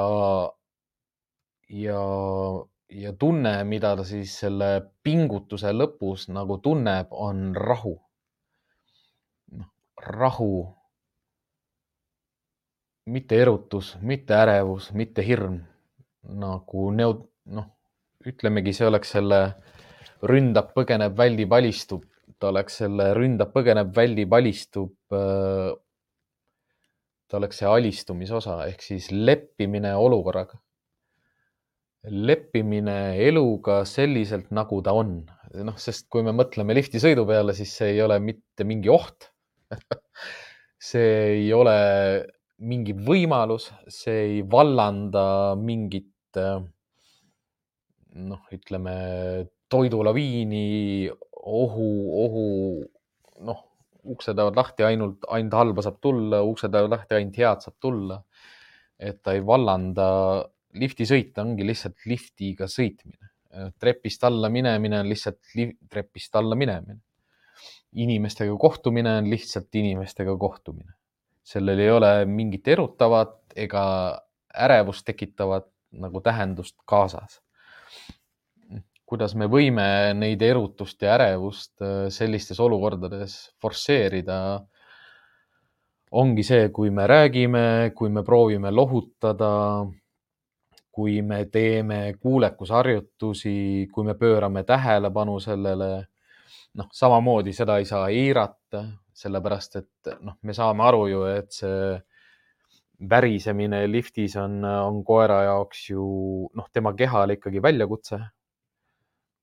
[1.68, 2.00] ja
[2.90, 4.68] ja tunne, mida ta siis selle
[5.04, 7.98] pingutuse lõpus nagu tunneb, on rahu.
[9.52, 9.70] noh,
[10.06, 10.74] rahu.
[13.08, 15.62] mitte erutus, mitte ärevus, mitte hirm
[16.28, 17.24] nagu neud-,
[17.56, 17.66] noh,
[18.26, 19.40] ütlemegi, see oleks selle
[20.28, 22.04] ründab, põgeneb, väldib, alistub,
[22.38, 24.92] ta oleks selle ründab, põgeneb, väldib, alistub.
[25.12, 25.72] Äh,
[27.28, 30.56] ta oleks see alistumise osa ehk siis leppimine olukorraga
[32.10, 35.20] leppimine eluga selliselt, nagu ta on.
[35.64, 39.30] noh, sest kui me mõtleme liftisõidu peale, siis see ei ole mitte mingi oht
[40.90, 41.76] see ei ole
[42.58, 46.38] mingi võimalus, see ei vallanda mingit
[48.18, 48.94] noh, ütleme
[49.70, 51.88] toidulaviini, ohu,
[52.24, 52.44] ohu,
[53.46, 53.64] noh,
[54.08, 58.22] uksed jäävad lahti, ainult, ainult halba saab tulla, uksed jäävad lahti, ainult head saab tulla.
[58.98, 60.04] et ta ei vallanda
[60.78, 63.26] liftisõit ongi lihtsalt liftiga sõitmine.
[63.80, 65.38] trepist alla minemine on lihtsalt
[65.90, 67.00] trepist alla minemine.
[67.92, 70.92] inimestega kohtumine on lihtsalt inimestega kohtumine.
[71.42, 73.84] sellel ei ole mingit erutavat ega
[74.54, 77.40] ärevust tekitavat nagu tähendust kaasas.
[79.08, 84.60] kuidas me võime neid erutust ja ärevust äh, sellistes olukordades forsseerida,
[86.12, 89.48] ongi see, kui me räägime, kui me proovime lohutada
[90.98, 95.90] kui me teeme kuulekusharjutusi, kui me pöörame tähelepanu sellele,
[96.74, 98.82] noh, samamoodi seda ei saa eirata,
[99.14, 101.94] sellepärast et noh, me saame aru ju, et see
[103.14, 106.02] värisemine liftis on, on koera jaoks ju
[106.58, 108.22] noh, tema kehale ikkagi väljakutse.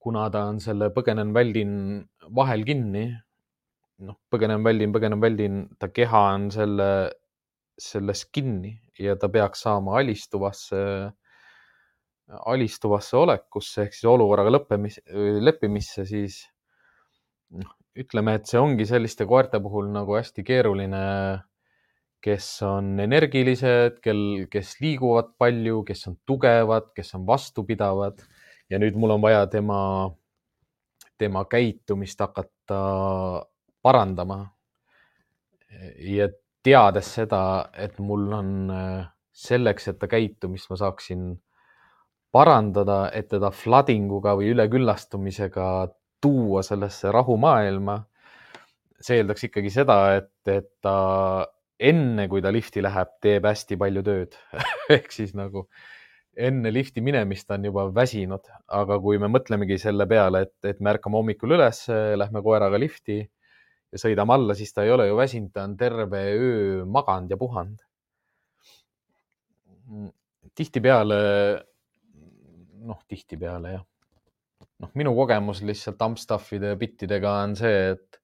[0.06, 1.72] kuna ta on selle põgenen, väldin
[2.36, 3.08] vahel kinni,
[4.06, 6.90] noh, põgenen, väldin, põgenen, väldin, ta keha on selle,
[7.80, 10.84] selles kinni ja ta peaks saama alistuvasse
[12.28, 15.00] alistuvasse olekusse ehk siis olukorraga lõppemis,
[15.46, 16.40] leppimisse, siis
[17.54, 21.04] noh, ütleme, et see ongi selliste koerte puhul nagu hästi keeruline,
[22.26, 28.24] kes on energilised, kel, kes liiguvad palju, kes on tugevad, kes on vastupidavad
[28.72, 29.80] ja nüüd mul on vaja tema,
[31.22, 32.82] tema käitumist hakata
[33.86, 34.42] parandama.
[36.00, 36.30] ja
[36.64, 38.52] teades seda, et mul on
[39.36, 41.34] selleks, et ta käitumist ma saaksin
[42.36, 45.70] parandada, et teda flooding uga või üleküllastumisega
[46.22, 48.04] tuua sellesse rahumaailma.
[49.06, 50.96] see eeldaks ikkagi seda, et, et ta
[51.80, 54.38] enne, kui ta lifti läheb, teeb hästi palju tööd
[54.96, 55.68] ehk siis nagu
[56.36, 58.48] enne lifti minemist on juba väsinud,
[58.80, 61.86] aga kui me mõtlemegi selle peale, et, et me ärkame hommikul üles,
[62.20, 66.24] lähme koeraga lifti ja sõidame alla, siis ta ei ole ju väsinud, ta on terve
[66.36, 67.86] öö maganud ja puhanud.
[70.56, 71.16] tihtipeale
[72.86, 73.86] noh, tihtipeale jah.
[74.82, 78.22] noh, minu kogemus lihtsalt Amstaffide ja bittidega on see, et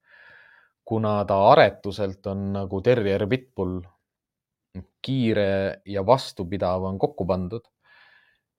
[0.87, 3.79] kuna ta aretuselt on nagu terrier pitbull,
[5.03, 7.63] kiire ja vastupidav on kokku pandud,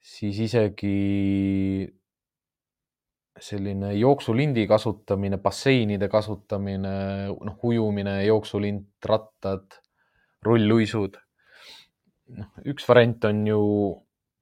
[0.02, 1.88] siis isegi
[3.42, 6.94] selline jooksulindi kasutamine, basseinide kasutamine,
[7.32, 9.78] noh, ujumine, jooksulind, rattad,
[10.46, 11.16] rullluisud.
[12.36, 13.62] noh, üks variant on ju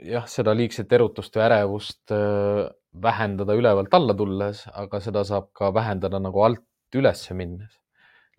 [0.07, 2.69] jah, seda liigset erutust või ärevust äh,
[3.03, 7.77] vähendada ülevalt alla tulles, aga seda saab ka vähendada nagu alt üles minnes.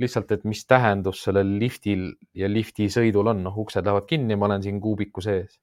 [0.01, 4.47] lihtsalt, et mis tähendus sellel liftil ja lifti sõidul on, noh, uksed lähevad kinni, ma
[4.47, 5.59] olen siin kuubiku sees.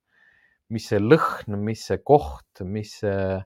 [0.68, 3.38] mis see lõhn, mis see koht, mis see,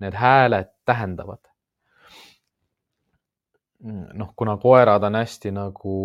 [0.00, 1.42] need hääled tähendavad?
[3.86, 5.96] noh, kuna koerad on hästi nagu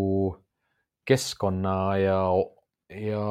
[1.07, 2.19] keskkonna ja,
[2.91, 3.23] ja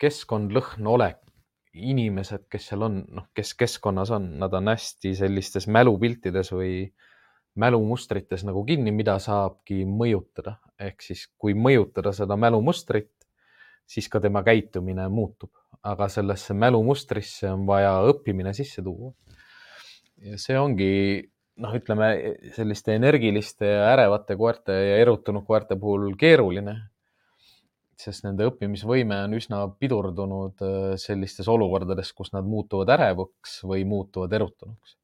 [0.00, 1.20] keskkond, lõhn, olek,
[1.76, 6.86] inimesed, kes seal on, noh, kes keskkonnas on, nad on hästi sellistes mälupiltides või
[7.56, 10.58] mälumustrites nagu kinni, mida saabki mõjutada.
[10.80, 13.12] ehk siis, kui mõjutada seda mälumustrit,
[13.88, 15.50] siis ka tema käitumine muutub,
[15.82, 19.12] aga sellesse mälumustrisse on vaja õppimine sisse tuua.
[20.20, 20.90] ja see ongi
[21.56, 22.10] noh, ütleme
[22.56, 26.76] selliste energiliste ja ärevate koerte ja erutunud koerte puhul keeruline
[28.00, 34.32] sest nende õppimisvõime on üsna pidurdunud äh, sellistes olukordades, kus nad muutuvad ärevaks või muutuvad
[34.36, 34.96] erutunuks.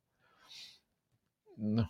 [1.62, 1.88] noh,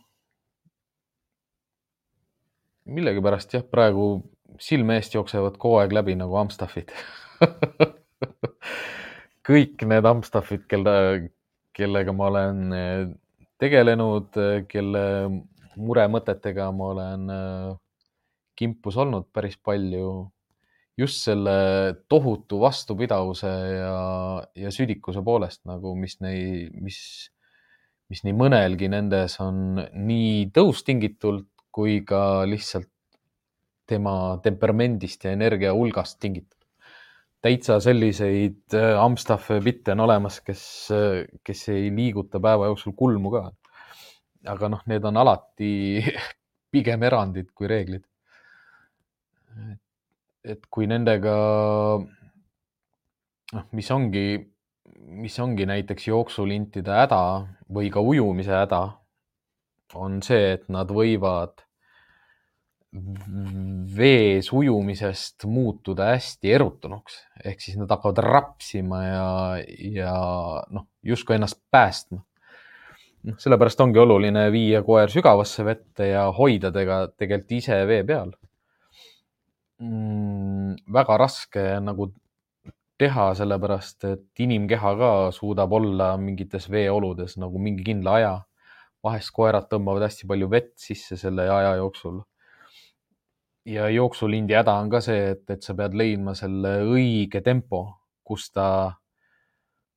[2.85, 4.07] millegipärast jah, praegu
[4.61, 6.93] silme eest jooksevad kogu aeg läbi nagu Amstaffid
[9.49, 10.95] kõik need Amstaffid, kelle,
[11.77, 13.07] kellega ma olen äh,
[13.63, 14.37] tegelenud,
[14.69, 15.07] kelle
[15.79, 17.73] muremõtetega ma olen äh,
[18.59, 20.29] kimpus olnud päris palju
[20.99, 21.53] just selle
[22.09, 23.99] tohutu vastupidavuse ja,
[24.55, 26.99] ja südikuse poolest nagu, mis nei-, mis,
[28.13, 32.91] mis nii mõnelgi nendes on nii tõustingitult kui ka lihtsalt
[33.89, 36.59] tema temperamendist ja energia hulgast tingitud.
[37.43, 40.63] täitsa selliseid äh, Amstaffe bitte on olemas, kes,
[41.43, 43.43] kes ei liiguta päeva jooksul kulmu ka.
[44.53, 45.73] aga noh, need on alati
[46.73, 48.05] pigem erandid kui reeglid
[49.53, 49.81] et
[50.71, 51.35] kui nendega,
[53.53, 54.27] noh, mis ongi,
[55.23, 57.23] mis ongi näiteks jooksulintide häda
[57.73, 58.83] või ka ujumise häda,
[59.99, 61.63] on see, et nad võivad
[62.93, 69.31] vees ujumisest muutuda hästi erutunuks, ehk siis nad hakkavad rapsima ja,
[69.95, 70.13] ja
[70.75, 72.21] noh, justkui ennast päästma.
[73.23, 78.35] noh, sellepärast ongi oluline viia koer sügavasse vette ja hoida tega tegelikult ise vee peal
[79.81, 82.11] mm, väga raske nagu
[83.03, 88.35] teha, sellepärast et inimkeha ka suudab olla mingites veeoludes nagu mingi kindla aja.
[89.03, 92.21] vahest koerad tõmbavad hästi palju vett sisse selle aja jooksul.
[93.67, 97.83] ja jooksulindi häda on ka see, et, et sa pead leidma selle õige tempo,
[98.25, 98.69] kus ta,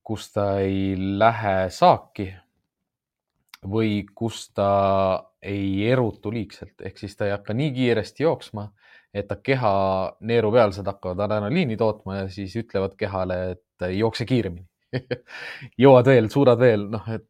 [0.04, 2.28] kus ta ei lähe saaki
[3.66, 4.70] või kus ta
[5.42, 8.68] ei erutu liigselt, ehk siis ta ei hakka nii kiiresti jooksma
[9.24, 9.74] ta keha
[10.28, 14.68] neerupealsed hakkavad adrenaliini tootma ja siis ütlevad kehale, et jookse kiiremini
[15.84, 17.26] jõuad veel, suudad veel, noh, et,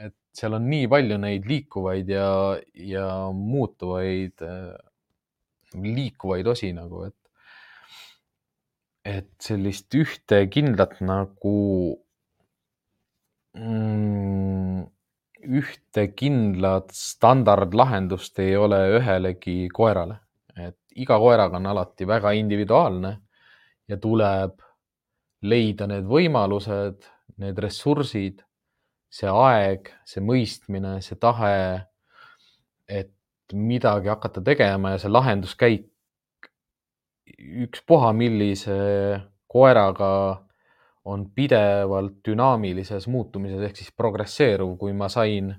[0.00, 2.28] et seal on nii palju neid liikuvaid ja,
[2.74, 3.06] ja
[3.36, 4.44] muutuvaid,
[5.80, 7.18] liikuvaid osi nagu, et,
[9.16, 11.58] et sellist ühte kindlat nagu
[13.56, 14.88] mm,
[15.60, 20.20] ühte kindlat standardlahendust ei ole ühelegi koerale
[20.56, 23.12] et iga koeraga on alati väga individuaalne
[23.88, 24.60] ja tuleb
[25.42, 27.06] leida need võimalused,
[27.40, 28.42] need ressursid,
[29.10, 31.80] see aeg, see mõistmine, see tahe,
[32.86, 35.88] et midagi hakata tegema ja see lahenduskäik
[37.40, 38.76] ükspuha millise
[39.50, 40.12] koeraga
[41.10, 45.54] on pidevalt dünaamilises muutumises ehk siis progresseeruv, kui ma sain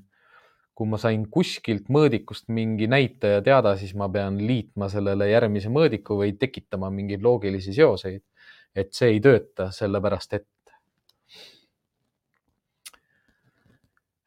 [0.81, 6.17] kui ma sain kuskilt mõõdikust mingi näitaja teada, siis ma pean liitma sellele järgmise mõõdiku
[6.17, 8.23] või tekitama mingeid loogilisi seoseid.
[8.73, 10.47] et see ei tööta, sellepärast et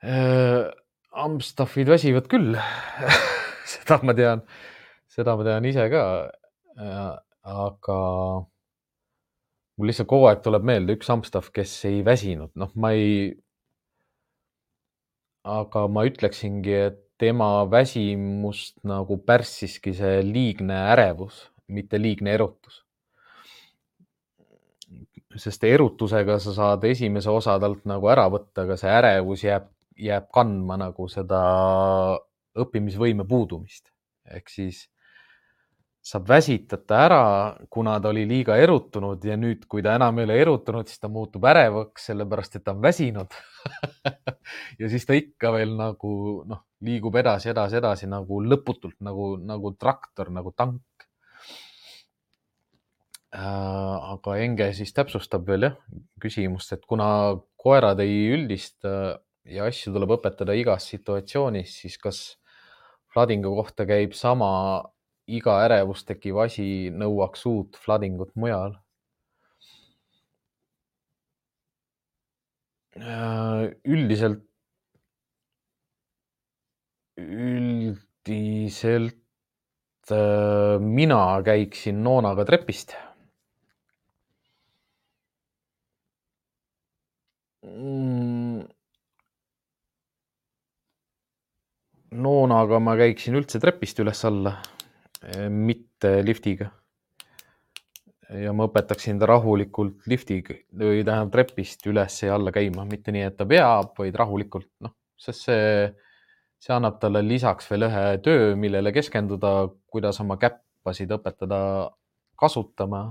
[0.05, 0.71] äh,
[1.11, 2.55] Amstaffid väsivad küll
[3.75, 4.47] seda ma tean,
[5.11, 6.05] seda ma tean ise ka
[6.79, 7.15] äh,.
[7.43, 7.99] aga
[9.75, 13.33] mul lihtsalt kogu aeg tuleb meelde üks Amstaff, kes ei väsinud, noh, ma ei
[15.45, 22.81] aga ma ütleksingi, et tema väsimust nagu pärssiski see liigne ärevus, mitte liigne erutus.
[25.35, 29.65] sest erutusega sa saad esimese osa talt nagu ära võtta, aga see ärevus jääb,
[29.99, 31.41] jääb kandma nagu seda
[32.55, 33.91] õppimisvõime puudumist.
[34.31, 34.89] ehk siis
[36.05, 37.21] sa väsitad ta ära,
[37.73, 41.09] kuna ta oli liiga erutunud ja nüüd, kui ta enam ei ole erutunud, siis ta
[41.09, 43.37] muutub ärevaks, sellepärast et ta on väsinud.
[44.77, 46.11] Ja siis ta ikka veel nagu
[46.45, 51.07] noh, liigub edasi, edasi, edasi nagu lõputult nagu, nagu traktor, nagu tank.
[53.33, 55.79] Äh, aga Enge siis täpsustab veel jah,
[56.21, 57.07] küsimust, et kuna
[57.57, 58.93] koerad ei üldista
[59.49, 62.21] ja asju tuleb õpetada igas situatsioonis, siis kas
[63.15, 64.51] floodingu kohta käib sama,
[65.27, 66.67] iga ärevust tekkiv asi
[67.03, 68.77] nõuaks uut floodingut mujal?
[72.97, 74.45] Äh, üldiselt,
[77.19, 79.17] üldiselt
[80.11, 82.95] äh, mina käiksin noonaga trepist
[87.65, 88.63] mm,?
[92.15, 94.55] noonaga ma käiksin üldse trepist üles-alla,
[95.51, 96.71] mitte liftiga.
[98.35, 103.27] ja ma õpetaksin ta rahulikult liftiga või tähendab trepist üles ja alla käima, mitte nii,
[103.29, 105.67] et ta peab, vaid rahulikult, noh, sest see,
[106.59, 109.53] see annab talle lisaks veel ühe töö, millele keskenduda,
[109.87, 111.61] kuidas oma käppasid õpetada
[112.41, 113.05] kasutama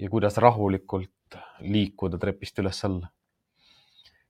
[0.00, 3.12] ja kuidas rahulikult liikuda trepist üles-alla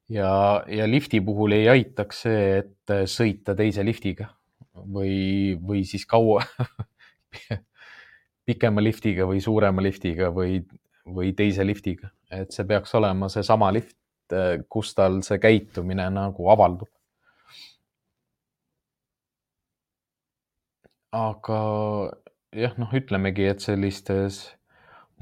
[0.09, 4.31] ja, ja lifti puhul ei aitaks see, et sõita teise liftiga
[4.77, 6.45] või, või siis kaua
[8.49, 10.61] pikema liftiga või suurema liftiga või,
[11.07, 13.97] või teise liftiga, et see peaks olema seesama lift,
[14.69, 16.91] kus tal see käitumine nagu avaldub.
[21.17, 21.59] aga
[22.57, 24.41] jah, noh, ütlemegi, et sellistes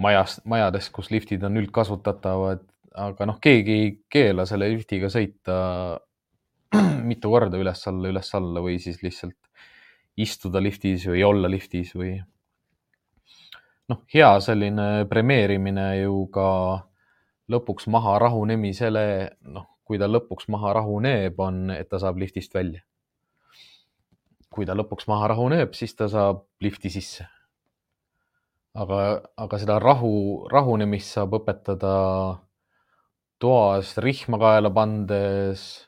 [0.00, 2.64] majas, majades, kus liftid on üldkasutatavad,
[2.98, 5.58] aga noh, keegi ei keela selle liftiga sõita
[7.10, 9.38] mitu korda üles-alla, üles-alla või siis lihtsalt
[10.20, 12.16] istuda liftis või olla liftis või
[13.90, 16.48] noh, hea selline premeerimine ju ka
[17.52, 19.06] lõpuks maha rahunemisele,
[19.52, 22.82] noh, kui ta lõpuks maha rahuneb, on, et ta saab liftist välja.
[24.54, 27.26] kui ta lõpuks maha rahuneb, siis ta saab lifti sisse.
[28.74, 31.94] aga, aga seda rahu, rahunemist saab õpetada
[33.38, 35.86] toas rihma kaela pandes,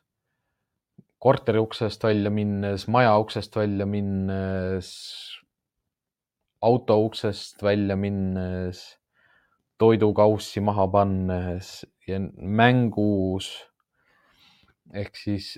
[1.18, 4.90] korteri uksest välja minnes, maja uksest välja minnes,
[6.62, 8.82] auto uksest välja minnes,
[9.78, 13.50] toidukaussi maha pannes ja mängus.
[14.94, 15.56] Ehk siis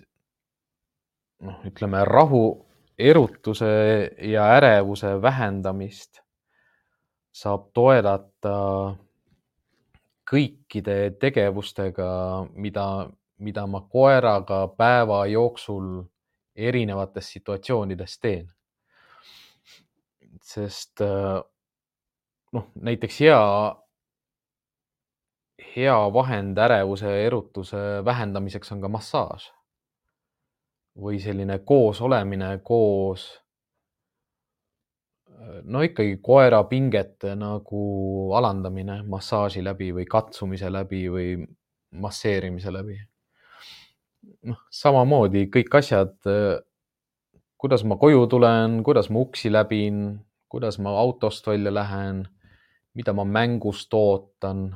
[1.44, 2.44] noh, ütleme rahu,
[2.98, 3.68] erutuse
[4.24, 6.22] ja ärevuse vähendamist
[7.38, 8.54] saab toedata
[10.28, 12.08] kõikide tegevustega,
[12.58, 12.86] mida,
[13.38, 16.04] mida ma koeraga päeva jooksul
[16.56, 18.48] erinevates situatsioonides teen.
[20.42, 21.00] sest
[22.52, 23.40] noh, näiteks hea,
[25.76, 29.50] hea vahend ärevuse ja erutuse vähendamiseks on ka massaaž
[30.98, 33.28] või selline koos olemine koos
[35.64, 37.82] no ikkagi koera pingete nagu
[38.38, 41.28] alandamine massaaži läbi või katsumise läbi või
[41.92, 42.98] masseerimise läbi.
[44.48, 46.14] Noh, samamoodi kõik asjad,
[47.58, 50.18] kuidas ma koju tulen, kuidas ma uksi läbin,
[50.48, 52.24] kuidas ma autost välja lähen,
[52.96, 54.70] mida ma mängust ootan.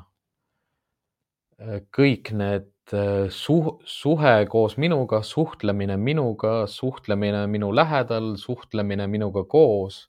[1.94, 2.94] kõik need
[3.30, 10.08] suh-, suhe koos minuga, suhtlemine minuga, suhtlemine minu lähedal, suhtlemine minuga koos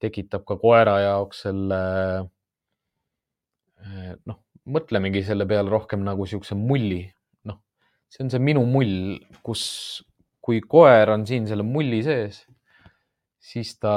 [0.00, 1.82] tekitab ka koera jaoks selle
[4.28, 4.38] noh,
[4.70, 7.02] mõtlemegi selle peale rohkem nagu siukse mulli,
[8.10, 9.62] see on see minu mull, kus,
[10.42, 12.42] kui koer on siin selle mulli sees,
[13.50, 13.94] siis ta,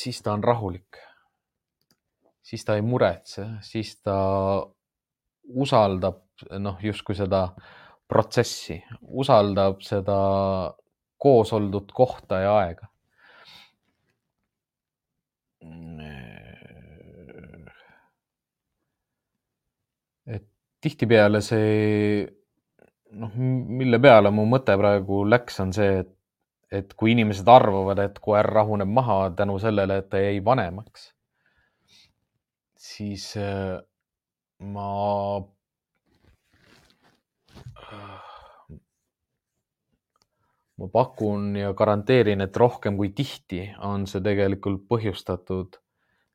[0.00, 1.06] siis ta on rahulik.
[2.50, 4.16] siis ta ei muretse, siis ta
[5.54, 6.24] usaldab
[6.58, 7.44] noh, justkui seda
[8.10, 8.80] protsessi,
[9.22, 10.16] usaldab seda
[11.20, 12.88] koos oldud kohta ja aega
[20.26, 20.46] et
[20.80, 22.24] tihtipeale see,
[23.20, 23.36] noh,
[23.80, 26.12] mille peale mu mõte praegu läks, on see, et,
[26.80, 31.10] et kui inimesed arvavad, et koer rahuneb maha tänu sellele, et ta jäi vanemaks,
[32.90, 33.78] siis äh,
[34.60, 34.90] ma
[40.80, 45.76] ma pakun ja garanteerin, et rohkem kui tihti on see tegelikult põhjustatud,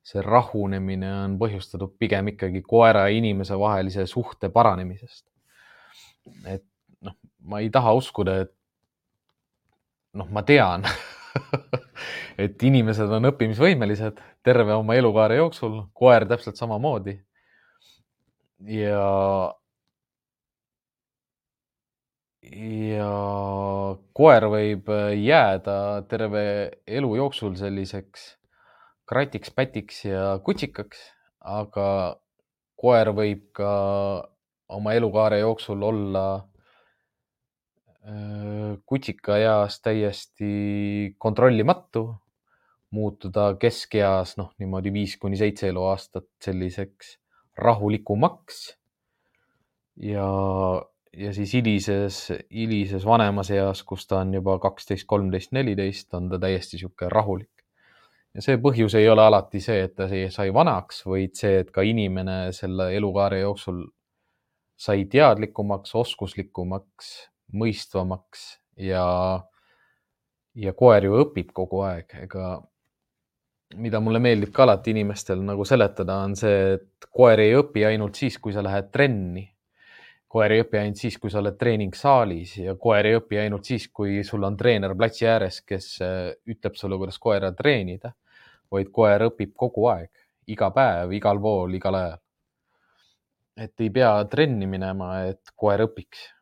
[0.06, 5.26] see rahunemine on põhjustatud pigem ikkagi koera ja inimese vahelise suhte paranemisest.
[6.46, 6.66] et
[7.02, 8.54] noh, ma ei taha uskuda, et
[10.14, 10.86] noh, ma tean
[12.46, 17.18] et inimesed on õppimisvõimelised terve oma elukaare jooksul, koer täpselt samamoodi.
[18.78, 19.10] ja,
[22.46, 23.12] ja
[24.14, 25.78] koer võib jääda
[26.10, 26.48] terve
[26.86, 28.36] elu jooksul selliseks
[29.10, 31.00] kratiks-pätiks ja kutsikaks,
[31.40, 31.88] aga
[32.76, 33.72] koer võib ka
[34.76, 36.26] oma elukaare jooksul olla
[38.86, 42.06] kutsikaeas täiesti kontrollimatu,
[42.94, 47.16] muutuda keskeas noh, niimoodi viis kuni seitse eluaastat selliseks
[47.58, 48.78] rahulikumaks.
[49.96, 50.28] ja,
[51.18, 56.40] ja siis hilises, hilises vanemas eas, kus ta on juba kaksteist, kolmteist, neliteist, on ta
[56.40, 57.55] täiesti niisugune rahulik.
[58.36, 61.86] Ja see põhjus ei ole alati see, et ta sai vanaks, vaid see, et ka
[61.88, 63.86] inimene selle elukaare jooksul
[64.76, 67.12] sai teadlikumaks, oskuslikumaks
[67.56, 68.46] mõistvamaks
[68.84, 69.06] ja,
[70.60, 72.58] ja koer ju õpib kogu aeg, ega
[73.82, 78.20] mida mulle meeldib ka alati inimestel nagu seletada, on see, et koer ei õpi ainult
[78.20, 79.50] siis, kui sa lähed trenni.
[80.36, 83.88] koer ei õpi ainult siis, kui sa oled treeningsaalis ja koer ei õpi ainult siis,
[83.88, 88.12] kui sul on treener platsi ääres, kes äh, ütleb sulle, kuidas koera treenida,
[88.76, 90.12] vaid koer õpib kogu aeg,
[90.52, 92.22] iga päev, igal pool, igal ajal.
[93.56, 96.36] et ei pea trenni minema, et koer õpiks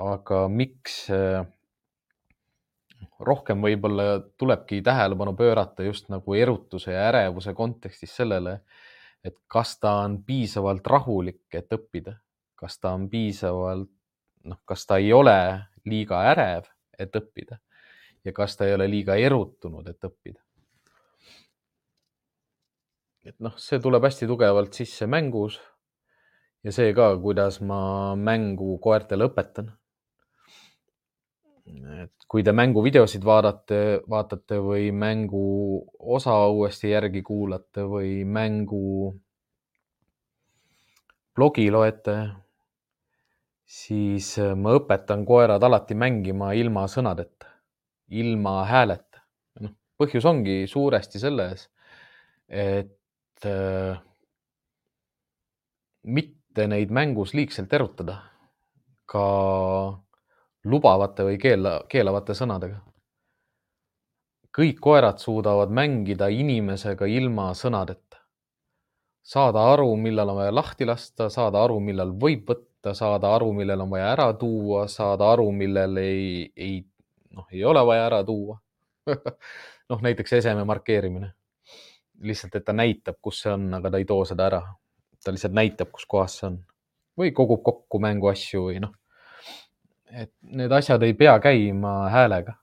[0.00, 1.44] aga miks äh,
[3.20, 8.60] rohkem võib-olla tulebki tähelepanu pöörata just nagu erutuse ja ärevuse kontekstis sellele,
[9.24, 12.16] et kas ta on piisavalt rahulik, et õppida,
[12.56, 13.90] kas ta on piisavalt,
[14.44, 15.36] noh, kas ta ei ole
[15.84, 16.68] liiga ärev,
[16.98, 17.58] et õppida
[18.24, 20.40] ja kas ta ei ole liiga erutunud, et õppida.
[23.24, 25.58] Et noh, see tuleb hästi tugevalt sisse mängus
[26.64, 27.80] ja see ka, kuidas ma
[28.16, 29.70] mängu koertele õpetan
[32.02, 35.42] et kui te mänguvideosid vaadate, vaatate või mängu
[36.16, 39.12] osa uuesti järgi kuulate või mängu
[41.36, 42.16] blogi loete,
[43.64, 47.50] siis ma õpetan koerad alati mängima ilma sõnadeta,
[48.08, 49.22] ilma hääleta.
[49.60, 51.68] noh, põhjus ongi suuresti selles,
[52.48, 52.96] et
[53.46, 54.00] äh,
[56.02, 58.22] mitte neid mängus liigselt erutada.
[59.10, 59.22] ka
[60.64, 62.80] lubavate või keela, keelavate sõnadega.
[64.58, 68.16] kõik koerad suudavad mängida inimesega ilma sõnadeta.
[69.22, 73.80] saada aru, millal on vaja lahti lasta, saada aru, millal võib võtta, saada aru, millal
[73.80, 76.84] on vaja ära tuua, saada aru, millel ei, ei,
[77.30, 78.60] noh, ei ole vaja ära tuua
[79.90, 81.32] noh, näiteks eseme markeerimine.
[82.20, 84.62] Lihtsalt, et ta näitab, kus see on, aga ta ei too seda ära.
[85.24, 86.62] ta lihtsalt näitab, kus kohas see on
[87.20, 88.94] või kogub kokku mänguasju või noh
[90.10, 92.56] et need asjad ei pea käima häälega.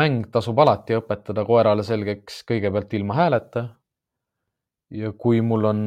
[0.00, 3.64] mäng tasub alati õpetada koerale selgeks kõigepealt ilma hääleta.
[4.90, 5.82] ja kui mul on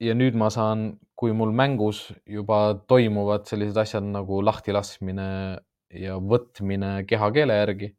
[0.00, 5.58] ja nüüd ma saan, kui mul mängus juba toimuvad sellised asjad nagu lahtilaskmine
[5.94, 7.92] ja võtmine kehakeele järgi,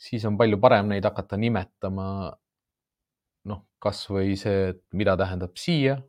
[0.00, 2.06] siis on palju parem neid hakata nimetama.
[3.50, 6.00] noh, kasvõi see, et mida tähendab siia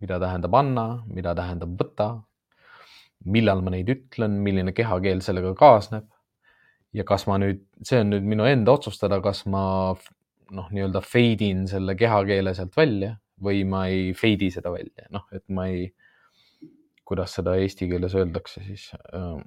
[0.00, 2.08] mida tähendab anna, mida tähendab võta,
[3.28, 6.08] millal ma neid ütlen, milline kehakeel sellega kaasneb.
[6.92, 9.62] ja kas ma nüüd, see on nüüd minu enda otsustada, kas ma
[10.50, 15.28] noh, nii-öelda fade in selle kehakeele sealt välja või ma ei fade'i seda välja, noh,
[15.30, 15.84] et ma ei,
[17.06, 19.44] kuidas seda eesti keeles öeldakse siis ähm,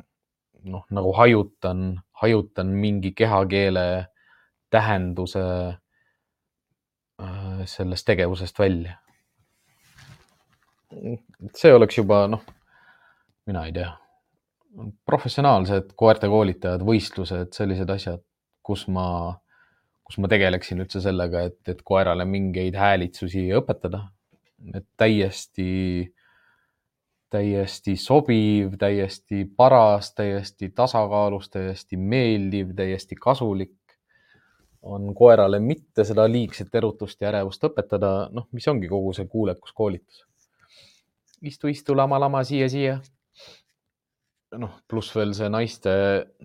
[0.63, 4.07] noh, nagu hajutan, hajutan mingi kehakeele
[4.73, 5.45] tähenduse
[7.21, 8.97] äh, sellest tegevusest välja
[11.55, 12.41] see oleks juba noh,
[13.49, 13.89] mina ei tea,
[15.07, 18.23] professionaalsed koertekoolitajad, võistlused, sellised asjad,
[18.65, 19.05] kus ma,
[20.07, 24.07] kus ma tegeleksin üldse sellega, et, et koerale mingeid häälitsusi õpetada.
[24.73, 26.13] et täiesti,
[27.33, 33.79] täiesti sobiv, täiesti paras, täiesti tasakaalus, täiesti meeldiv, täiesti kasulik
[34.83, 40.25] on koerale mitte seda liigset erutust ja ärevust õpetada, noh, mis ongi kogu see kuulekuskoolitus
[41.43, 42.99] istu, istu, lama, lama, siia, siia.
[44.57, 45.93] noh, pluss veel see naiste,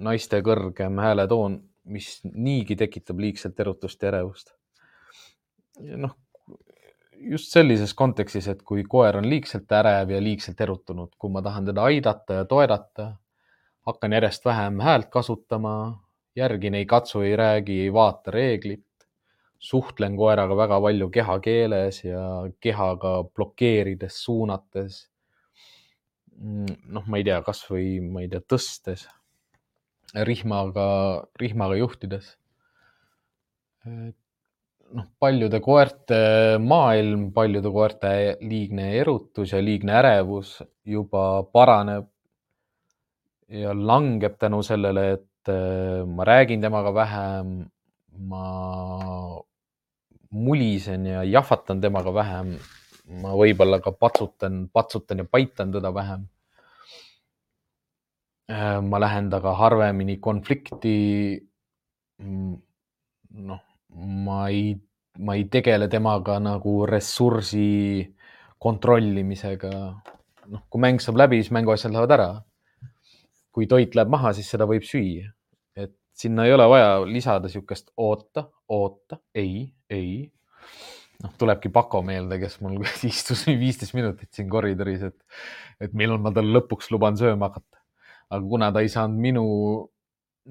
[0.01, 1.59] naiste kõrgem hääletoon,
[1.93, 4.55] mis niigi tekitab liigselt erutust ja ärevust.
[5.79, 6.17] noh,
[7.21, 11.67] just sellises kontekstis, et kui koer on liigselt ärev ja liigselt erutunud, kui ma tahan
[11.69, 13.09] teda aidata ja toedata,
[13.89, 15.75] hakkan järjest vähem häält kasutama,
[16.37, 18.85] järgin, ei katsu, ei räägi, ei vaata reeglit,
[19.59, 22.25] suhtlen koeraga väga palju kehakeeles ja
[22.61, 25.07] kehaga blokeerides, suunates.
[26.39, 29.09] Noh, ma ei tea, kasvõi ma ei tea, tõstes.
[30.25, 30.85] rihmaga,
[31.41, 32.31] rihmaga juhtides.
[34.97, 36.21] Noh, paljude koerte
[36.63, 40.59] maailm, paljude koerte liigne erutus ja liigne ärevus
[40.89, 42.09] juba paraneb
[43.49, 47.53] ja langeb tänu sellele, et äh, ma räägin temaga vähem,
[48.29, 48.45] ma
[50.31, 52.59] mulisen ja jahvatan temaga vähem.
[53.09, 56.27] ma võib-olla ka patsutan, patsutan ja paitan teda vähem.
[58.53, 60.99] Äh, ma lähen temaga harvemini konflikti.
[62.21, 62.59] Mm,
[63.49, 63.63] noh,
[63.95, 64.77] ma ei,
[65.19, 68.05] ma ei tegele temaga nagu ressursi
[68.59, 69.73] kontrollimisega.
[70.49, 72.31] noh, kui mäng saab läbi, siis mänguasjad lähevad ära.
[73.53, 75.33] kui toit läheb maha, siis seda võib süüa.
[75.77, 80.31] et sinna ei ole vaja lisada niisugust oota, oota, ei, ei
[81.23, 82.79] noh, tulebki Pako meelde, kes mul
[83.11, 85.19] istus viisteist minutit siin koridoris, et,
[85.81, 87.83] et millal ma talle lõpuks luban sööma hakata.
[88.29, 89.45] aga kuna ta ei saanud minu,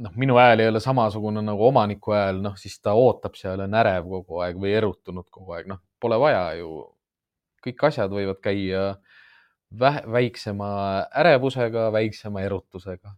[0.04, 3.78] noh, minu hääl ei ole samasugune nagu omaniku hääl, noh, siis ta ootab seal, on
[3.78, 6.86] ärev kogu aeg või erutunud kogu aeg, noh, pole vaja ju.
[7.68, 8.84] kõik asjad võivad käia
[9.80, 10.70] vähe, väiksema
[11.24, 13.16] ärevusega, väiksema erutusega.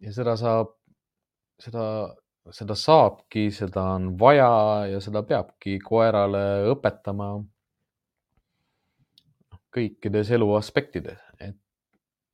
[0.00, 0.74] ja seda saab,
[1.60, 1.84] seda
[2.54, 6.42] seda saabki, seda on vaja ja seda peabki koerale
[6.72, 7.30] õpetama
[9.74, 11.56] kõikides elu aspektides, et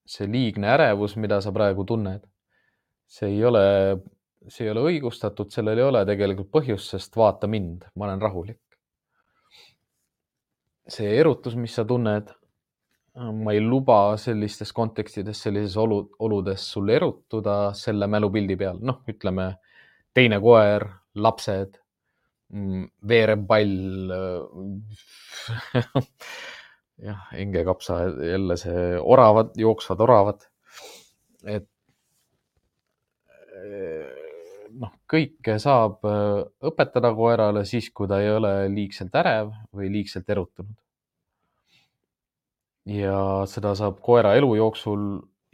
[0.08, 2.22] see liigne ärevus, mida sa praegu tunned,
[3.06, 3.64] see ei ole,
[4.48, 8.62] see ei ole õigustatud, sellel ei ole tegelikult põhjust, sest vaata mind, ma olen rahulik.
[10.86, 12.28] see erutus, mis sa tunned,
[13.16, 19.48] ma ei luba sellistes kontekstides, sellises olu, oludes sul erutuda selle mälupildi peal, noh, ütleme
[20.14, 20.86] teine koer,
[21.18, 21.80] lapsed,
[22.54, 24.12] mm, veerev pall
[27.08, 27.98] jah, hingekapsa,
[28.30, 30.46] jälle see oravad, jooksvad oravad.
[31.46, 31.68] et
[34.80, 40.30] noh, kõike saab äh, õpetada koerale siis, kui ta ei ole liigselt ärev või liigselt
[40.30, 40.76] erutunud.
[42.86, 43.18] ja
[43.50, 45.06] seda saab koera elu jooksul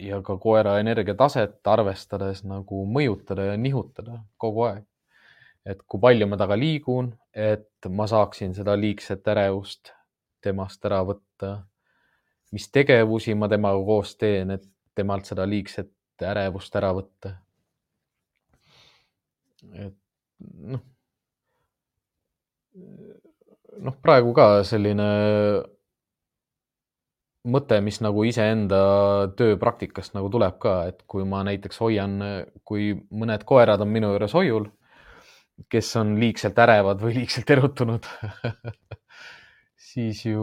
[0.02, 4.84] ja ka koera energiataset arvestades nagu mõjutada ja nihutada kogu aeg.
[5.64, 9.92] et kui palju ma temaga liigun, et ma saaksin seda liigset ärevust
[10.42, 11.62] temast ära võtta.
[12.52, 14.64] mis tegevusi ma temaga koos teen, et
[14.94, 17.36] temalt seda liigset ärevust ära võtta.
[19.78, 19.96] Et
[20.72, 20.82] noh,
[23.82, 25.08] noh, praegu ka selline
[27.42, 28.82] mõte, mis nagu iseenda
[29.38, 32.18] tööpraktikast nagu tuleb ka, et kui ma näiteks hoian,
[32.66, 34.68] kui mõned koerad on minu juures hoiul,
[35.72, 38.06] kes on liigselt ärevad või liigselt erutunud
[39.92, 40.42] siis ju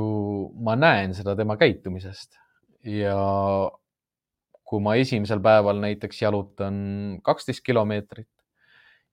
[0.64, 2.38] ma näen seda tema käitumisest.
[2.88, 3.18] Ja
[4.70, 6.76] kui ma esimesel päeval näiteks jalutan
[7.26, 8.30] kaksteist kilomeetrit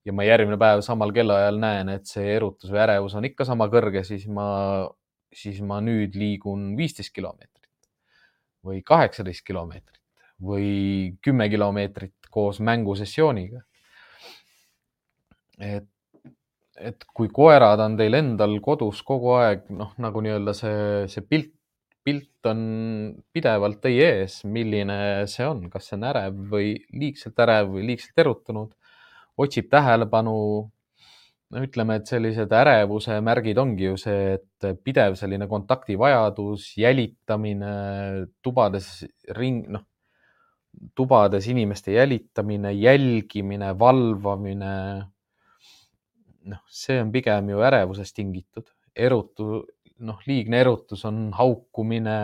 [0.06, 3.66] ja ma järgmine päev samal kellaajal näen, et see erutus või ärevus on ikka sama
[3.72, 4.46] kõrge, siis ma,
[5.34, 7.56] siis ma nüüd liigun viisteist kilomeetrit
[8.66, 10.02] või kaheksateist kilomeetrit
[10.42, 13.62] või kümme kilomeetrit koos mängusessiooniga.
[15.58, 15.88] et,
[16.76, 21.54] et kui koerad on teil endal kodus kogu aeg, noh, nagu nii-öelda see, see pilt,
[22.04, 22.60] pilt on
[23.32, 24.98] pidevalt teie ees, milline
[25.30, 28.76] see on, kas see on ärev või liigselt ärev või liigselt erutunud,
[29.36, 30.36] otsib tähelepanu
[31.52, 37.74] no ütleme, et sellised ärevuse märgid ongi ju see, et pidev selline kontaktivajadus, jälitamine,
[38.42, 38.88] tubades
[39.38, 39.84] ring, noh,
[40.96, 44.74] tubades inimeste jälitamine, jälgimine, valvamine.
[46.46, 49.64] noh, see on pigem ju ärevusest tingitud, erutu,
[50.06, 52.18] noh, liigne erutus on haukumine,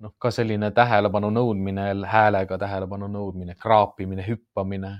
[0.00, 4.94] noh, ka selline tähelepanu nõudmine, häälega tähelepanu nõudmine, kraapimine, hüppamine.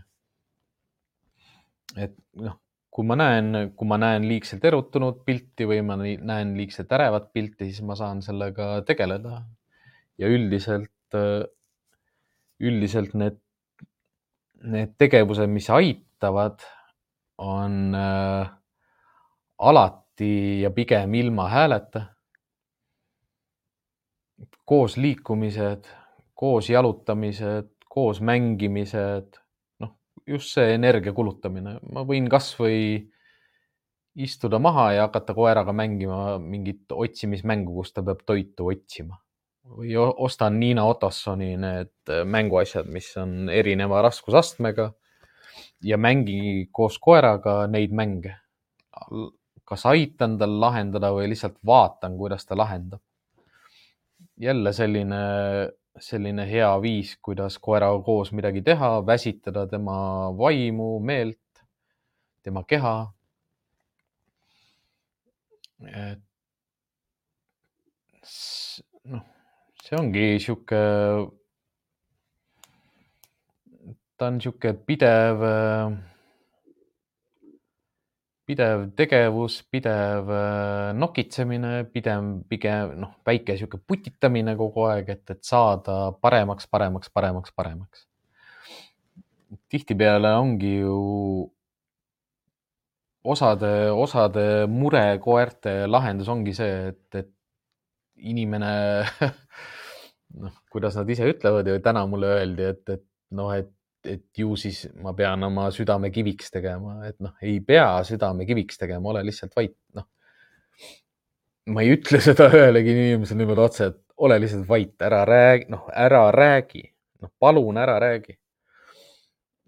[1.94, 2.56] Et noh
[2.96, 7.68] kui ma näen, kui ma näen liigselt erutunud pilti või ma näen liigselt ärevat pilti,
[7.68, 9.42] siis ma saan sellega tegeleda.
[10.16, 11.16] ja üldiselt,
[12.56, 13.36] üldiselt need,
[14.64, 16.64] need tegevused, mis aitavad,
[17.36, 18.48] on äh,
[19.58, 22.06] alati ja pigem ilma hääleta.
[24.64, 25.84] koos liikumised,
[26.34, 29.36] koos jalutamised, koos mängimised
[30.26, 33.06] just see energia kulutamine, ma võin kasvõi
[34.16, 39.20] istuda maha ja hakata koeraga mängima mingit otsimismängu, kus ta peab toitu otsima.
[39.66, 44.92] või ostan Niina Otossoni need mänguasjad, mis on erineva raskusastmega
[45.82, 48.36] ja mängi koos koeraga neid mänge.
[49.66, 53.00] kas aitan tal lahendada või lihtsalt vaatan, kuidas ta lahendab.
[54.36, 55.16] jälle selline
[56.02, 61.62] selline hea viis, kuidas koeraga koos midagi teha, väsitada tema vaimu, meelt,
[62.44, 62.96] tema keha.
[65.86, 66.22] et
[69.12, 69.24] noh,
[69.84, 70.80] see ongi sihuke,
[74.16, 75.44] ta on sihuke pidev
[78.46, 85.42] pidev tegevus, pidev äh, nokitsemine, pidev pigem noh, väike sihuke putitamine kogu aeg, et, et
[85.46, 88.06] saada paremaks, paremaks, paremaks, paremaks.
[89.70, 90.96] tihtipeale ongi ju
[93.26, 97.32] osade, osade mure koerte lahendus ongi see, et, et
[98.30, 98.72] inimene
[100.42, 103.04] noh, kuidas nad ise ütlevad ja täna mulle öeldi, et, et
[103.34, 103.75] noh, et
[104.06, 108.80] et ju siis ma pean oma südame kiviks tegema, et noh, ei pea südame kiviks
[108.80, 110.06] tegema, ole lihtsalt vait, noh.
[111.74, 115.86] ma ei ütle seda ühelegi inimesele niimoodi otse, et ole lihtsalt vait, ära räägi, noh,
[116.06, 116.84] ära räägi,
[117.22, 118.38] noh, palun ära räägi.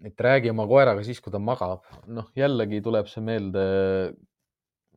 [0.07, 3.63] et räägi oma koeraga siis, kui ta magab, noh, jällegi tuleb see meelde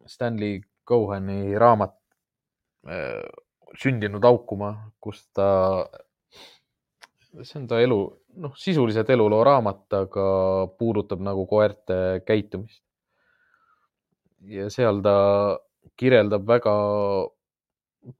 [0.07, 1.97] Stanley Coheni raamat
[2.87, 3.27] äh,
[3.79, 5.49] Sündinud aukuma, kus ta
[7.41, 7.99] see on ta elu,
[8.45, 10.25] noh, sisuliselt eluloo raamat, aga
[10.79, 11.97] puudutab nagu koerte
[12.29, 12.83] käitumist.
[14.43, 15.15] ja seal ta
[15.97, 16.75] kirjeldab väga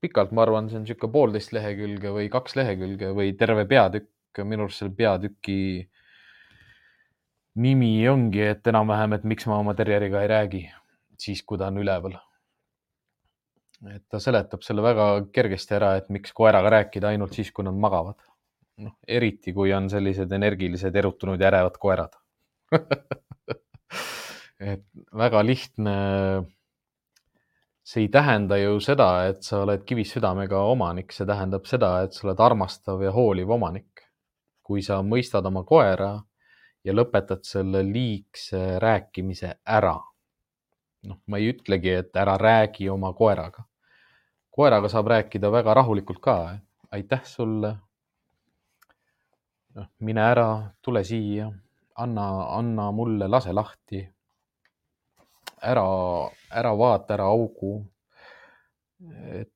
[0.01, 4.09] pikalt, ma arvan, see on niisugune poolteist lehekülge või kaks lehekülge või terve peatükk.
[4.49, 5.89] minu arust selle peatüki
[7.61, 10.63] nimi ongi, et enam-vähem, et miks ma oma terjeriga ei räägi
[11.21, 12.17] siis, kui ta on üleval.
[13.93, 17.75] et ta seletab selle väga kergesti ära, et miks koeraga rääkida ainult siis, kui nad
[17.75, 18.17] magavad
[18.79, 22.17] noh, eriti kui on sellised energilised, erutunud ja ärevad koerad
[24.73, 25.95] et väga lihtne.
[27.83, 32.15] see ei tähenda ju seda, et sa oled kivist südamega omanik, see tähendab seda, et
[32.15, 34.07] sa oled armastav ja hooliv omanik.
[34.63, 36.15] kui sa mõistad oma koera
[36.85, 39.99] ja lõpetad selle liigse rääkimise ära.
[41.03, 43.65] noh, ma ei ütlegi, et ära räägi oma koeraga.
[44.51, 46.59] koeraga saab rääkida väga rahulikult ka.
[46.91, 47.77] aitäh sulle,
[49.75, 50.49] noh, mine ära,
[50.83, 51.49] tule siia,
[52.03, 52.27] anna,
[52.57, 54.03] anna mulle, lase lahti.
[55.63, 55.85] ära,
[56.51, 57.77] ära vaata, ära augu.
[59.35, 59.51] et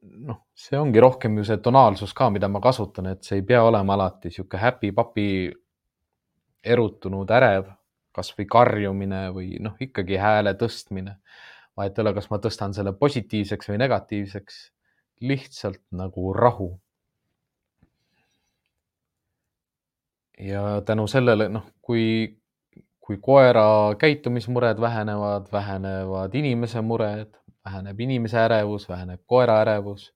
[0.00, 3.62] noh, see ongi rohkem ju see tonaalsus ka, mida ma kasutan, et see ei pea
[3.66, 5.26] olema alati sihuke happy-papi
[6.66, 7.72] erutunud, ärev,
[8.14, 11.18] kasvõi karjumine või noh, ikkagi hääle tõstmine.
[11.76, 14.60] vahet ei ole, kas ma tõstan selle positiivseks või negatiivseks,
[15.20, 16.70] lihtsalt nagu rahu
[20.40, 22.36] ja tänu sellele, noh, kui,
[23.00, 27.34] kui koera käitumismured vähenevad, vähenevad inimese mured,
[27.64, 30.12] väheneb inimese ärevus, väheneb koera ärevus.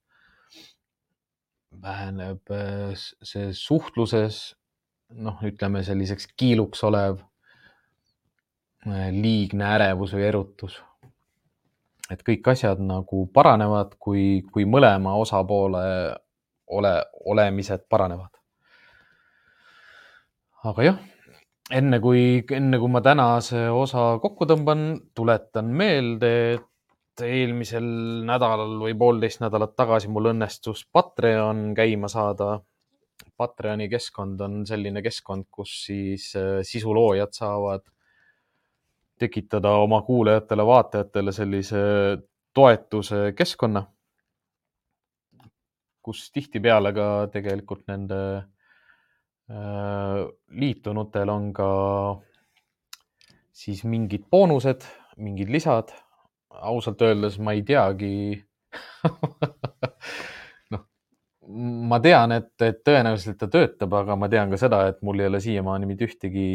[1.82, 2.90] väheneb äh,
[3.22, 4.56] see suhtluses,
[5.14, 7.20] noh, ütleme selliseks kiiluks olev
[8.86, 10.82] äh, liigne ärevus või erutus.
[12.10, 15.84] et kõik asjad nagu paranevad, kui, kui mõlema osapoole
[16.66, 16.92] ole,
[17.24, 18.39] olemised paranevad
[20.68, 20.98] aga jah,
[21.72, 24.82] enne kui, enne kui ma tänase osa kokku tõmban,
[25.16, 27.86] tuletan meelde, et eelmisel
[28.28, 32.58] nädalal või poolteist nädalat tagasi mul õnnestus Patreon käima saada.
[33.36, 37.84] Patreoni keskkond on selline keskkond, kus siis äh, sisuloojad saavad
[39.20, 41.80] tekitada oma kuulajatele, vaatajatele sellise
[42.56, 43.82] toetuse keskkonna,
[46.00, 48.20] kus tihtipeale ka tegelikult nende
[49.50, 51.70] liitunutel on ka
[53.52, 54.86] siis mingid boonused,
[55.18, 55.92] mingid lisad.
[56.50, 58.44] ausalt öeldes ma ei teagi
[60.74, 60.82] noh,
[61.90, 65.28] ma tean, et, et tõenäoliselt ta töötab, aga ma tean ka seda, et mul ei
[65.30, 66.46] ole siiamaani mitte ühtegi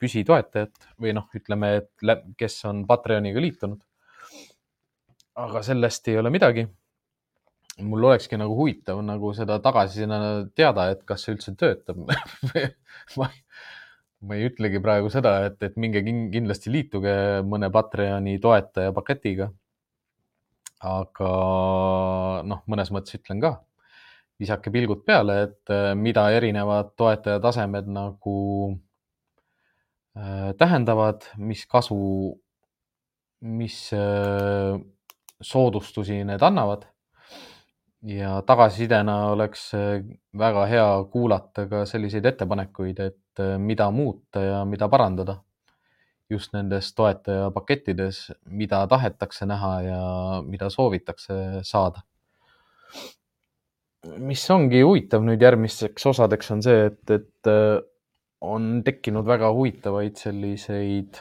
[0.00, 3.80] püsitoetajat või noh, ütleme, et kes on Patreoniga liitunud.
[5.46, 6.66] aga sellest ei ole midagi
[7.84, 10.18] mul olekski nagu huvitav nagu seda tagasisina
[10.56, 11.98] teada, et kas see üldse töötab
[13.18, 13.28] ma,
[14.24, 19.50] ma ei ütlegi praegu seda, et, et minge kindlasti liituge mõne Patreoni toetaja paketiga.
[20.86, 21.30] aga
[22.48, 23.52] noh, mõnes mõttes ütlen ka,
[24.40, 28.40] visake pilgud peale, et äh, mida erinevad toetaja tasemed nagu
[30.16, 32.00] äh, tähendavad, mis kasu,
[33.40, 34.76] mis äh,
[35.44, 36.86] soodustusi need annavad
[38.06, 39.70] ja tagasisidena oleks
[40.38, 45.40] väga hea kuulata ka selliseid ettepanekuid, et äh, mida muuta ja mida parandada
[46.30, 48.20] just nendes toetajapakettides,
[48.50, 50.02] mida tahetakse näha ja
[50.46, 52.02] mida soovitakse saada.
[54.22, 57.80] mis ongi huvitav nüüd järgmisteks osadeks on see, et, et äh,
[58.40, 61.18] on tekkinud väga huvitavaid selliseid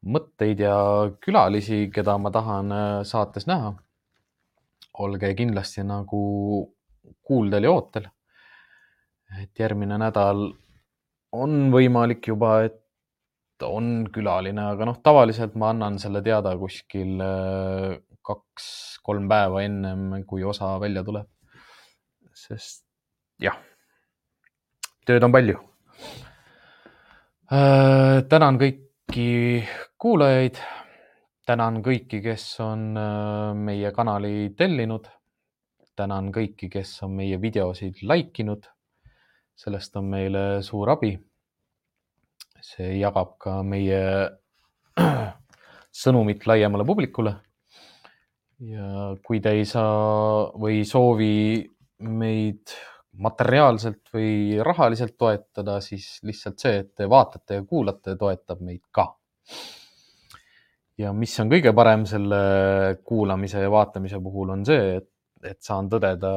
[0.00, 0.76] mõtteid ja
[1.20, 3.74] külalisi, keda ma tahan äh, saates näha.
[5.00, 6.22] Olge kindlasti nagu
[7.24, 8.08] kuuldel ja ootel.
[9.40, 10.48] et järgmine nädal
[11.32, 12.80] on võimalik juba, et
[13.62, 20.44] on külaline, aga noh, tavaliselt ma annan selle teada kuskil äh, kaks-kolm päeva ennem, kui
[20.44, 21.28] osa välja tuleb.
[22.40, 22.84] sest
[23.42, 23.58] jah,
[25.06, 25.58] tööd on palju.
[27.50, 29.30] Äh, tänan kõiki
[29.98, 30.60] kuulajaid.
[31.50, 35.08] Tänan kõiki, kes on äh, meie kanali tellinud.
[36.00, 38.70] tänan kõiki, kes on meie videosid like inud.
[39.60, 41.18] sellest on meile suur abi
[42.64, 44.00] see jagab ka meie
[46.02, 47.34] sõnumit laiemale publikule.
[48.60, 51.34] ja kui te ei saa või ei soovi
[52.04, 52.74] meid
[53.20, 59.08] materiaalselt või rahaliselt toetada, siis lihtsalt see, et te vaatate ja kuulate, toetab meid ka.
[61.00, 62.40] Ja mis on kõige parem selle
[63.06, 65.08] kuulamise ja vaatamise puhul, on see, et,
[65.46, 66.32] et saan tõdeda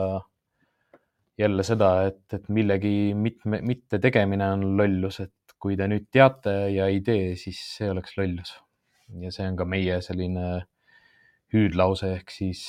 [1.40, 6.54] jälle seda, et, et millegi mitme, mitte tegemine on lollus, et kui te nüüd teate
[6.74, 8.56] ja ei tee, siis see oleks lollus.
[9.22, 10.46] ja see on ka meie selline
[11.54, 12.64] hüüdlause ehk siis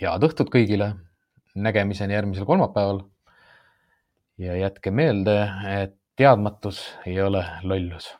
[0.00, 0.94] head õhtut kõigile.
[1.54, 3.02] nägemiseni järgmisel kolmapäeval.
[4.38, 5.38] ja jätke meelde,
[5.82, 8.12] et teadmatus ei ole lollus.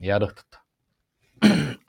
[0.00, 0.63] head õhtut.
[1.42, 1.76] oh,